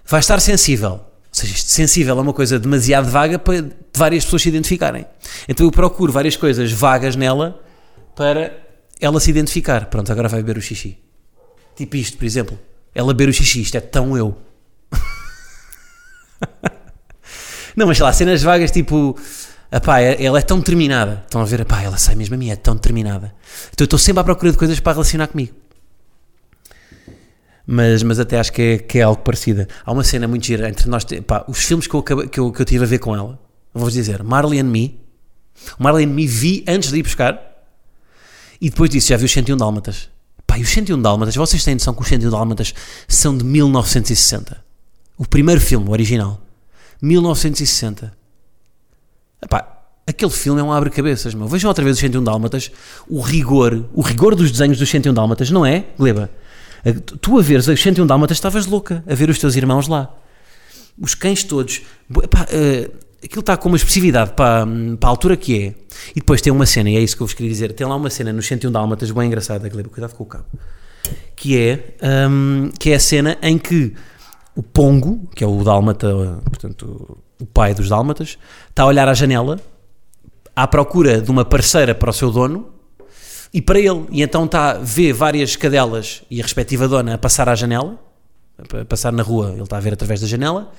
vai 0.06 0.20
estar 0.20 0.42
sensível. 0.42 0.92
Ou 0.92 1.02
seja, 1.32 1.56
sensível 1.58 2.18
é 2.18 2.22
uma 2.22 2.34
coisa 2.34 2.60
demasiado 2.60 3.10
vaga 3.10 3.40
para 3.40 3.66
várias 3.96 4.26
pessoas 4.26 4.42
se 4.42 4.50
identificarem. 4.50 5.06
Então 5.48 5.66
eu 5.66 5.72
procuro 5.72 6.12
várias 6.12 6.36
coisas 6.36 6.74
vagas 6.74 7.16
nela 7.16 7.62
para 8.18 8.65
ela 9.00 9.20
se 9.20 9.30
identificar. 9.30 9.86
Pronto, 9.88 10.12
agora 10.12 10.28
vai 10.30 10.42
beber 10.42 10.58
o 10.58 10.62
xixi. 10.62 10.98
Tipo 11.76 11.96
isto, 11.98 12.18
por 12.18 12.26
exemplo. 12.26 12.58
Ela 12.94 13.14
beber 13.14 13.30
o 13.30 13.34
xixi, 13.34 13.62
isto 13.62 13.76
é 13.76 13.82
tão 13.82 14.16
eu. 14.18 14.38
Não, 17.76 17.88
mas 17.88 17.98
sei 17.98 18.06
lá, 18.06 18.14
cenas 18.14 18.42
vagas 18.42 18.72
tipo. 18.72 19.18
Epá, 19.72 20.00
ela 20.00 20.40
é 20.40 20.42
tão 20.42 20.60
determinada. 20.60 21.24
Estão 21.26 21.42
a 21.42 21.46
ver? 21.46 21.62
Epá, 21.62 21.82
ela 21.82 21.98
sai 21.98 22.16
mesmo 22.16 22.36
a 22.36 22.38
mim, 22.38 22.50
é 22.50 22.56
tão 22.56 22.76
determinada. 22.76 23.34
Então 23.74 23.84
eu 23.84 23.86
estou 23.86 24.00
sempre 24.00 24.22
à 24.22 24.24
procura 24.24 24.52
de 24.52 24.58
coisas 24.58 24.80
para 24.80 24.94
relacionar 24.94 25.28
comigo. 25.28 25.54
Mas, 27.68 28.04
mas 28.04 28.20
até 28.20 28.40
acho 28.40 28.54
que 28.54 28.62
é, 28.62 28.78
que 28.78 29.00
é 29.00 29.02
algo 29.02 29.22
parecido. 29.24 29.66
Há 29.84 29.92
uma 29.92 30.04
cena 30.04 30.28
muito 30.28 30.46
gira 30.46 30.70
entre 30.70 30.88
nós. 30.88 31.06
Os 31.48 31.64
filmes 31.66 31.88
que 31.88 31.96
eu, 31.96 32.00
acabei- 32.00 32.28
que, 32.28 32.40
eu, 32.40 32.52
que 32.52 32.62
eu 32.62 32.66
tive 32.66 32.84
a 32.86 32.88
ver 32.88 33.00
com 33.00 33.16
ela, 33.16 33.40
vou-vos 33.74 33.94
dizer: 33.94 34.24
Marley 34.24 34.60
and 34.60 34.66
Me. 34.66 35.00
Marley 35.80 36.06
and 36.06 36.10
Me 36.10 36.28
vi 36.28 36.64
antes 36.68 36.92
de 36.92 37.00
ir 37.00 37.04
buscar 37.04 37.55
e 38.62 38.70
depois 38.70 38.90
disso 38.90 39.10
já 39.10 39.18
vi 39.18 39.26
os 39.26 39.32
101 39.32 39.58
Dálmatas. 39.58 40.10
Pá, 40.46 40.58
e 40.58 40.62
os 40.62 40.70
101 40.70 41.02
Dálmatas, 41.02 41.36
vocês 41.36 41.64
têm 41.64 41.76
noção 41.76 41.94
que 41.94 42.02
os 42.02 42.08
101 42.08 42.30
Dálmatas 42.30 42.74
são 43.08 43.38
de 43.38 43.44
1960. 43.44 44.64
O 45.18 45.28
primeiro 45.28 45.62
filme, 45.62 45.88
o 45.88 45.92
original. 45.92 46.42
1960. 47.02 48.12
Epá, 49.44 49.68
aquele 50.08 50.32
filme 50.32 50.62
é 50.62 50.64
um 50.64 50.72
abre-cabeças, 50.72 51.34
meu. 51.34 51.48
Vejam 51.48 51.68
outra 51.70 51.84
vez 51.84 51.98
os 51.98 52.02
101 52.02 52.24
Dálmatas. 52.24 52.72
O 53.08 53.22
rigor, 53.22 53.86
o 53.94 54.02
rigor 54.02 54.36
dos 54.36 54.52
desenhos 54.52 54.78
dos 54.78 54.90
101 54.90 55.14
Dálmatas, 55.14 55.50
não 55.52 55.66
é, 55.66 55.86
Gleba? 55.98 56.30
Tu 57.20 57.40
a 57.40 57.42
veres 57.42 57.68
os 57.68 57.82
101 57.82 58.06
Dálmatas 58.06 58.38
estavas 58.38 58.68
louca 58.68 59.04
a 59.08 59.16
ver 59.16 59.30
os 59.30 59.40
teus 59.40 59.56
irmãos 59.56 59.88
lá. 59.88 60.14
Os 61.00 61.16
cães 61.16 61.44
todos. 61.44 61.82
Epá, 62.24 62.44
uh, 62.44 63.05
aquilo 63.24 63.40
está 63.40 63.58
com 63.58 63.68
uma 63.70 63.78
expressividade 63.78 64.34
para, 64.34 64.66
para 65.00 65.10
a 65.10 65.12
altura 65.12 65.38
que 65.38 65.64
é. 65.64 65.76
E 66.12 66.20
depois 66.20 66.42
tem 66.42 66.52
uma 66.52 66.66
cena, 66.66 66.90
e 66.90 66.98
é 66.98 67.00
isso 67.00 67.16
que 67.16 67.24
eu 67.24 67.28
vos 67.28 67.34
queria 67.34 67.52
dizer. 67.52 67.74
Tem 67.74 67.86
lá 67.86 67.96
uma 67.96 68.10
cena 68.10 68.32
nos 68.34 68.46
101 68.46 68.72
Dálmatas 68.72 69.12
bem 69.12 69.28
engraçada, 69.28 69.68
Gleba, 69.70 69.90
cuidado 69.90 70.14
com 70.14 70.24
o 70.24 70.28
cabo. 70.28 70.46
Que 71.36 71.58
é, 71.58 71.96
um, 72.30 72.70
que 72.80 72.92
é 72.92 72.96
a 72.96 73.00
cena 73.00 73.38
em 73.42 73.58
que 73.58 73.94
o 74.56 74.64
Pongo, 74.64 75.30
que 75.36 75.44
é 75.44 75.48
o 75.48 75.64
Dálmata, 75.64 76.42
portanto, 76.46 77.18
o 77.40 77.46
pai 77.46 77.74
dos 77.74 77.90
Dálmatas, 77.90 78.38
está 78.70 78.84
a 78.84 78.86
olhar 78.86 79.08
à 79.08 79.14
janela 79.14 79.60
à 80.56 80.66
procura 80.66 81.22
de 81.22 81.30
uma 81.30 81.44
parceira 81.44 81.94
para 81.94 82.10
o 82.10 82.14
seu 82.14 82.32
dono 82.32 82.70
e 83.54 83.62
para 83.62 83.80
ele. 83.80 84.06
E 84.10 84.24
então 84.24 84.46
está, 84.46 84.74
vê 84.74 85.12
várias 85.12 85.56
cadelas 85.56 86.24
e 86.32 86.40
a 86.40 86.44
respectiva 86.44 86.88
dona 86.88 87.16
a 87.16 87.18
passar 87.18 87.50
à 87.50 87.56
janela, 87.56 88.00
a 88.58 88.86
passar 88.86 89.12
na 89.12 89.22
rua, 89.22 89.52
ele 89.52 89.64
está 89.64 89.78
a 89.78 89.82
ver 89.82 89.94
através 89.94 90.22
da 90.22 90.28
janela, 90.28 90.72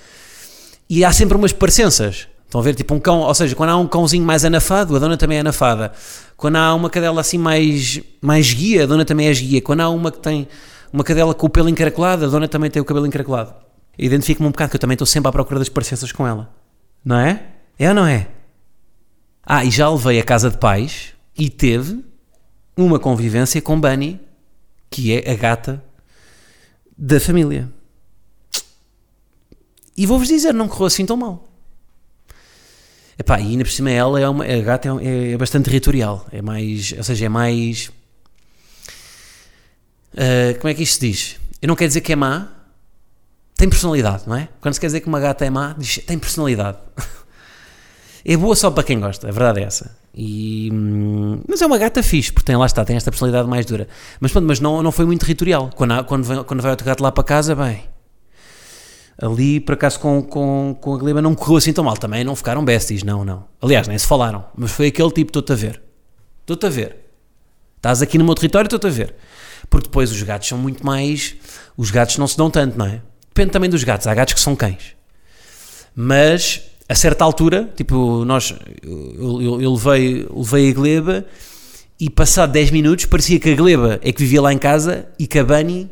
e 0.89 1.05
há 1.05 1.13
sempre 1.13 1.37
umas 1.37 1.53
parecenças. 1.53 2.29
Estão 2.45 2.61
a 2.61 2.65
ver? 2.65 2.75
Tipo 2.75 2.95
um 2.95 3.01
cão, 3.01 3.21
ou 3.21 3.35
seja, 3.35 3.55
quando 3.57 3.71
há 3.71 3.77
um 3.77 3.89
cãozinho 3.89 4.25
mais 4.25 4.45
anafado, 4.45 4.95
a 4.95 4.99
dona 4.99 5.17
também 5.17 5.39
é 5.39 5.41
anafada. 5.41 5.93
Quando 6.37 6.57
há 6.57 6.75
uma 6.75 6.89
cadela 6.89 7.21
assim 7.21 7.39
mais, 7.39 8.01
mais 8.21 8.53
guia, 8.53 8.85
a 8.85 8.87
dona 8.87 9.05
também 9.05 9.29
é 9.29 9.35
guia. 9.35 9.61
Quando 9.61 9.81
há 9.81 9.89
uma 9.89 10.13
que 10.13 10.21
tem 10.21 10.47
uma 10.93 11.03
cadela 11.03 11.35
com 11.35 11.47
o 11.47 11.51
pelo 11.51 11.69
encaracolado, 11.69 12.25
a 12.25 12.29
dona 12.29 12.47
também 12.47 12.71
tem 12.71 12.81
o 12.81 12.85
cabelo 12.85 13.07
encaracolado. 13.07 13.53
Identifico-me 13.99 14.49
um 14.49 14.53
bocado, 14.53 14.71
que 14.71 14.77
eu 14.77 14.81
também 14.81 14.95
estou 14.95 15.07
sempre 15.07 15.29
à 15.29 15.33
procura 15.33 15.59
das 15.59 15.69
parecenças 15.69 16.13
com 16.13 16.27
ela. 16.27 16.55
Não 17.05 17.19
é? 17.19 17.43
É 17.79 17.89
ou 17.89 17.95
não 17.95 18.07
é? 18.07 18.29
Ah, 19.45 19.65
e 19.65 19.71
já 19.71 19.89
levei 19.89 20.21
a 20.21 20.25
casa 20.25 20.51
de 20.51 20.59
pais 20.59 21.15
e 21.37 21.51
teve 21.51 22.05
uma 22.77 22.99
convivência 22.99 23.61
com 23.61 23.81
Bunny, 23.81 24.21
que 24.91 25.13
é 25.13 25.31
a 25.31 25.35
gata 25.35 25.83
da 26.97 27.19
família. 27.19 27.69
E 29.97 30.07
vou-vos 30.07 30.29
dizer, 30.29 30.53
não 30.53 30.69
correu 30.69 30.87
assim 30.87 31.07
tão 31.07 31.17
mal. 31.17 31.49
Epá, 33.19 33.41
e 33.41 33.47
ainda 33.47 33.65
por 33.65 33.71
cima 33.71 33.91
ela 33.91 34.21
é 34.21 34.29
uma, 34.29 34.45
a 34.45 34.61
gata 34.61 34.89
é, 35.01 35.33
é 35.33 35.37
bastante 35.39 35.65
territorial, 35.65 36.27
é 36.31 36.43
mais, 36.43 36.93
ou 36.97 37.03
seja, 37.03 37.25
é 37.25 37.29
mais, 37.31 37.91
uh, 40.13 40.59
como 40.59 40.69
é 40.69 40.75
que 40.75 40.83
isto 40.83 41.01
se 41.01 41.01
diz? 41.01 41.37
Eu 41.63 41.69
não 41.69 41.75
quero 41.75 41.89
dizer 41.89 42.03
que 42.03 42.13
é 42.13 42.17
má, 42.17 42.49
tem 43.57 43.71
personalidade, 43.71 44.25
não 44.27 44.37
é? 44.37 44.51
Quando 44.61 44.75
se 44.75 44.81
quer 44.81 44.89
dizer 44.89 45.01
que 45.01 45.09
uma 45.09 45.19
gata 45.19 45.47
é 45.47 45.51
má, 45.51 45.75
diz, 45.79 45.99
tem 46.07 46.19
personalidade. 46.19 46.77
é 48.23 48.37
boa 48.37 48.55
só 48.55 48.71
para 48.71 48.83
quem 48.83 49.01
gosta, 49.01 49.29
a 49.29 49.33
verdade 49.33 49.61
é 49.61 49.63
essa. 49.63 49.97
E, 50.15 50.71
hum, 50.71 51.41
mas 51.49 51.63
é 51.63 51.67
uma 51.67 51.79
gata 51.79 52.03
fixe, 52.03 52.31
porque 52.31 52.47
tem, 52.47 52.57
lá 52.57 52.67
está, 52.67 52.85
tem 52.85 52.97
esta 52.97 53.11
personalidade 53.11 53.49
mais 53.49 53.65
dura. 53.65 53.89
Mas, 54.21 54.31
pronto, 54.31 54.47
mas 54.47 54.61
não, 54.61 54.83
não 54.83 54.93
foi 54.93 55.07
muito 55.07 55.21
territorial. 55.21 55.71
Quando, 55.75 56.05
quando, 56.05 56.45
quando 56.45 56.61
vai 56.63 56.71
outro 56.71 56.85
gato 56.85 57.03
lá 57.03 57.11
para 57.11 57.25
casa, 57.25 57.55
bem, 57.55 57.83
ali 59.21 59.61
por 59.61 59.75
acaso 59.75 59.99
com, 59.99 60.23
com, 60.23 60.77
com 60.81 60.95
a 60.95 60.99
Gleba 60.99 61.23
não 61.23 61.35
correu 61.35 61.57
assim 61.57 61.73
tão 61.73 61.85
mal. 61.85 61.97
Também 61.97 62.25
não 62.25 62.37
ficaram 62.37 62.65
besties, 62.65 63.03
não, 63.03 63.25
não. 63.25 63.45
Aliás, 63.61 63.89
nem 63.89 63.99
se 63.99 64.07
falaram. 64.07 64.45
Mas 64.57 64.71
foi 64.71 64.89
aquele 64.89 65.11
tipo: 65.11 65.31
estou-te 65.31 65.53
a 65.53 65.57
ver. 65.57 65.83
Estou-te 66.43 66.67
a 66.67 66.69
ver. 66.69 66.97
Estás 67.77 68.03
aqui 68.03 68.19
no 68.19 68.25
meu 68.25 68.35
território, 68.35 68.67
estou-te 68.67 68.87
a 68.87 68.91
ver. 68.91 69.15
Porque 69.71 69.89
depois 69.89 70.11
os 70.13 70.23
gatos 70.23 70.49
são 70.49 70.59
muito 70.59 70.85
mais. 70.85 71.35
Os 71.77 71.91
gatos 71.91 72.19
não 72.19 72.27
se 72.27 72.37
dão 72.37 72.51
tanto, 72.51 72.79
não 72.79 72.87
é? 72.87 73.01
Depende 73.29 73.51
também 73.51 73.71
dos 73.71 73.85
gatos. 73.85 74.07
Há 74.07 74.15
gatos 74.15 74.35
que 74.35 74.41
são 74.41 74.55
cães. 74.55 74.95
Mas 75.95 76.63
a 76.89 76.95
certa 76.95 77.25
altura, 77.25 77.71
tipo, 77.75 78.25
nós. 78.25 78.55
Eu, 78.83 79.43
eu, 79.43 79.63
eu 79.63 79.73
levei, 79.73 80.27
levei 80.31 80.71
a 80.71 80.75
Gleba 80.75 81.25
e 81.99 82.11
passado 82.11 82.53
10 82.53 82.71
minutos 82.73 83.07
parecia 83.07 83.41
que 83.41 83.51
a 83.51 83.57
Gleba 83.57 83.99
é 84.03 84.13
que 84.13 84.21
vivia 84.21 84.43
lá 84.43 84.53
em 84.53 84.59
casa 84.59 85.09
e 85.19 85.27
que 85.27 85.39
a 85.39 85.45
Bunny 85.45 85.91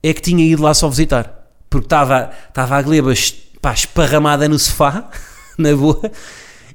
é 0.00 0.14
que 0.14 0.20
tinha 0.20 0.44
ido 0.44 0.62
lá 0.62 0.72
só 0.72 0.88
visitar 0.88 1.41
porque 1.72 1.86
estava, 1.86 2.30
estava 2.48 2.76
a 2.76 2.82
gleba 2.82 3.14
pá, 3.62 3.72
esparramada 3.72 4.46
no 4.46 4.58
sofá, 4.58 5.10
na 5.56 5.74
boa, 5.74 6.12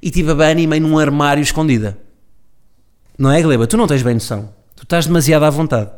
e 0.02 0.10
tive 0.10 0.32
a 0.32 0.36
Bunny 0.36 0.66
meio 0.66 0.82
num 0.82 0.98
armário 0.98 1.42
escondida. 1.42 1.98
Não 3.16 3.32
é, 3.32 3.42
Gleba? 3.42 3.68
Tu 3.68 3.78
não 3.78 3.88
tens 3.88 4.02
bem 4.02 4.16
noção. 4.16 4.54
Tu 4.76 4.84
estás 4.84 5.06
demasiado 5.06 5.44
à 5.44 5.50
vontade. 5.50 5.92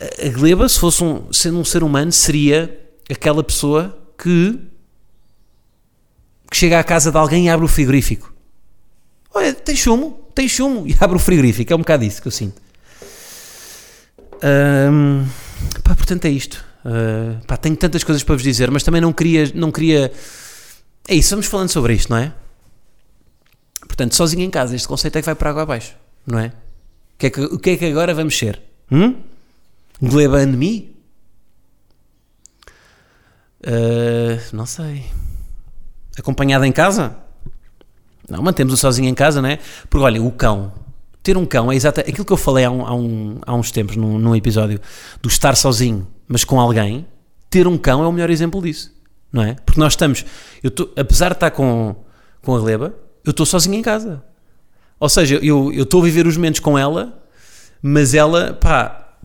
A 0.00 0.28
Gleba, 0.30 0.68
se 0.68 0.78
fosse 0.78 1.04
um, 1.04 1.30
sendo 1.32 1.58
um 1.58 1.64
ser 1.64 1.82
humano, 1.82 2.10
seria 2.12 2.78
aquela 3.10 3.44
pessoa 3.44 3.96
que, 4.18 4.58
que 6.50 6.56
chega 6.56 6.78
à 6.78 6.84
casa 6.84 7.10
de 7.10 7.16
alguém 7.16 7.46
e 7.46 7.48
abre 7.48 7.64
o 7.64 7.68
frigorífico. 7.68 8.32
Olha, 9.34 9.52
tem 9.52 9.76
chumo, 9.76 10.18
tem 10.34 10.48
chumo, 10.48 10.86
e 10.86 10.96
abre 10.98 11.16
o 11.16 11.20
frigorífico. 11.20 11.72
É 11.72 11.76
um 11.76 11.80
bocado 11.80 12.04
isso 12.04 12.22
que 12.22 12.28
eu 12.28 12.32
sinto. 12.32 12.60
Hum, 14.42 15.26
pá, 15.82 15.94
portanto, 15.94 16.24
é 16.26 16.30
isto. 16.30 16.62
Uh, 16.86 17.44
pá, 17.46 17.56
tenho 17.56 17.76
tantas 17.76 18.04
coisas 18.04 18.22
para 18.22 18.36
vos 18.36 18.44
dizer, 18.44 18.70
mas 18.70 18.84
também 18.84 19.00
não 19.00 19.12
queria, 19.12 19.50
não 19.56 19.72
queria. 19.72 20.12
É 21.08 21.16
isso, 21.16 21.30
vamos 21.30 21.46
falando 21.46 21.68
sobre 21.68 21.94
isto, 21.94 22.10
não 22.10 22.16
é? 22.16 22.32
Portanto, 23.80 24.14
sozinho 24.14 24.42
em 24.42 24.50
casa, 24.50 24.76
este 24.76 24.86
conceito 24.86 25.16
é 25.16 25.20
que 25.20 25.26
vai 25.26 25.34
para 25.34 25.50
água 25.50 25.62
abaixo, 25.62 25.96
não 26.24 26.38
é? 26.38 26.46
O 26.46 27.18
que 27.18 27.26
é 27.26 27.30
que, 27.30 27.40
o 27.40 27.58
que, 27.58 27.70
é 27.70 27.76
que 27.76 27.84
agora 27.86 28.14
vamos 28.14 28.38
ser? 28.38 28.62
Hum? 28.92 29.16
Gleba 30.00 30.38
and 30.38 30.52
me? 30.52 30.94
Uh, 33.62 34.38
não 34.52 34.66
sei. 34.66 35.06
Acompanhado 36.16 36.64
em 36.64 36.72
casa? 36.72 37.16
Não, 38.28 38.42
mantemos-o 38.42 38.76
sozinho 38.76 39.08
em 39.08 39.14
casa, 39.14 39.42
não 39.42 39.48
é? 39.48 39.58
Porque 39.90 40.04
olha, 40.04 40.22
o 40.22 40.30
cão, 40.30 40.72
ter 41.26 41.36
um 41.36 41.44
cão 41.44 41.72
é 41.72 41.74
exatamente 41.74 42.10
aquilo 42.10 42.24
que 42.24 42.32
eu 42.32 42.36
falei 42.36 42.64
há, 42.64 42.70
um, 42.70 42.86
há, 42.86 42.94
um, 42.94 43.38
há 43.44 43.52
uns 43.52 43.72
tempos 43.72 43.96
num, 43.96 44.16
num, 44.16 44.36
episódio 44.36 44.80
do 45.20 45.28
estar 45.28 45.56
sozinho, 45.56 46.06
mas 46.28 46.44
com 46.44 46.60
alguém. 46.60 47.04
Ter 47.50 47.66
um 47.66 47.76
cão 47.76 48.04
é 48.04 48.06
o 48.06 48.12
melhor 48.12 48.30
exemplo 48.30 48.62
disso, 48.62 48.94
não 49.32 49.42
é? 49.42 49.56
Porque 49.66 49.80
nós 49.80 49.94
estamos, 49.94 50.24
eu 50.62 50.70
tô, 50.70 50.88
apesar 50.96 51.30
de 51.30 51.34
estar 51.34 51.50
com, 51.50 51.96
com 52.42 52.54
a 52.54 52.60
Gleba, 52.60 52.94
eu 53.24 53.32
estou 53.32 53.44
sozinho 53.44 53.74
em 53.74 53.82
casa. 53.82 54.22
Ou 55.00 55.08
seja, 55.08 55.40
eu 55.42 55.72
estou 55.72 56.00
a 56.00 56.04
viver 56.04 56.28
os 56.28 56.36
momentos 56.36 56.60
com 56.60 56.78
ela, 56.78 57.20
mas 57.82 58.14
ela, 58.14 58.52
pá, 58.54 59.16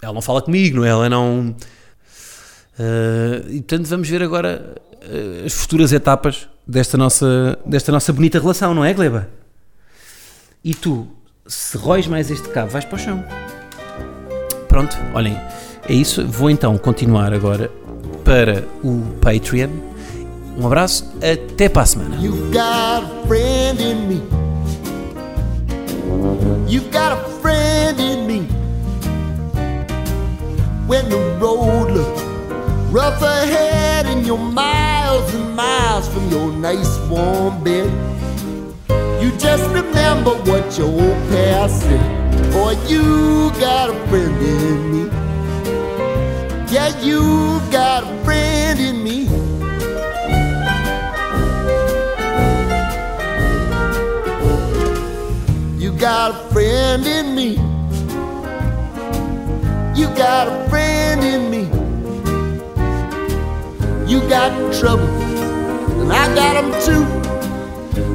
ela 0.00 0.14
não 0.14 0.22
fala 0.22 0.40
comigo, 0.40 0.82
é? 0.82 0.88
Ela 0.88 1.10
não. 1.10 1.54
Uh, 2.78 3.50
e 3.50 3.56
portanto, 3.56 3.86
vamos 3.86 4.08
ver 4.08 4.22
agora 4.22 4.76
uh, 4.94 5.44
as 5.44 5.52
futuras 5.52 5.92
etapas 5.92 6.48
desta 6.66 6.96
nossa, 6.96 7.58
desta 7.66 7.92
nossa 7.92 8.14
bonita 8.14 8.40
relação, 8.40 8.72
não 8.72 8.82
é, 8.82 8.94
Gleba? 8.94 9.28
E 10.64 10.74
tu, 10.74 11.19
se 11.50 11.76
roes 11.76 12.06
mais 12.06 12.30
este 12.30 12.48
cabo, 12.48 12.70
vais 12.70 12.84
para 12.84 12.94
o 12.94 12.98
chão. 12.98 13.24
Pronto, 14.68 14.96
olhem, 15.14 15.36
é 15.88 15.92
isso. 15.92 16.24
Vou 16.26 16.48
então 16.48 16.78
continuar 16.78 17.32
agora 17.32 17.70
para 18.24 18.64
o 18.84 19.02
Patreon. 19.20 19.70
Um 20.56 20.66
abraço, 20.66 21.10
até 21.16 21.68
para 21.68 21.82
a 21.82 21.86
semana. 21.86 22.16
You 22.16 22.32
got 22.52 23.02
a 23.02 23.26
friend 23.26 23.82
in 23.82 24.06
me. 24.06 24.22
You 26.68 26.82
got 26.92 27.12
a 27.12 27.28
friend 27.42 28.00
in 28.00 28.26
me. 28.26 28.46
When 30.86 31.08
the 31.08 31.18
road 31.40 31.92
looks 31.92 32.22
rough 32.92 33.22
ahead 33.22 34.06
and 34.06 34.24
you're 34.24 34.38
miles 34.38 35.34
and 35.34 35.56
miles 35.56 36.06
from 36.08 36.30
your 36.30 36.52
nice 36.52 36.98
warm 37.08 37.60
bed. 37.64 37.90
You 39.20 39.30
just 39.36 39.68
remember 39.70 40.30
what 40.30 40.78
your 40.78 40.88
old 40.88 41.28
past 41.28 41.82
said. 41.82 42.52
Boy, 42.52 42.72
you 42.88 43.50
got 43.60 43.90
a 43.90 43.94
friend 44.08 44.42
in 44.42 44.92
me. 44.92 45.10
Yeah, 46.72 46.88
you 47.02 47.60
got 47.70 48.04
a 48.04 48.24
friend 48.24 48.80
in 48.80 49.04
me. 49.04 49.28
You 55.78 55.92
got 55.98 56.30
a 56.30 56.52
friend 56.52 57.06
in 57.06 57.34
me. 57.34 57.50
You 60.00 60.06
got 60.16 60.48
a 60.48 60.68
friend 60.70 61.22
in 61.22 61.50
me. 61.50 61.64
You 64.10 64.20
got 64.30 64.50
trouble, 64.80 65.06
and 66.00 66.10
I 66.10 66.34
got 66.34 66.54
them 66.62 66.72
too. 66.86 67.19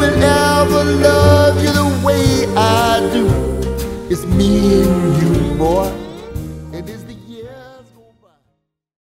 will 0.00 0.22
ever 0.22 0.84
love 0.84 1.62
you 1.62 1.72
the 1.72 1.88
way 2.02 2.46
I 2.56 3.00
do. 3.12 3.26
It's 4.08 4.24
me 4.24 4.82
and 4.82 5.22
you, 5.22 5.58
boy. 5.58 5.99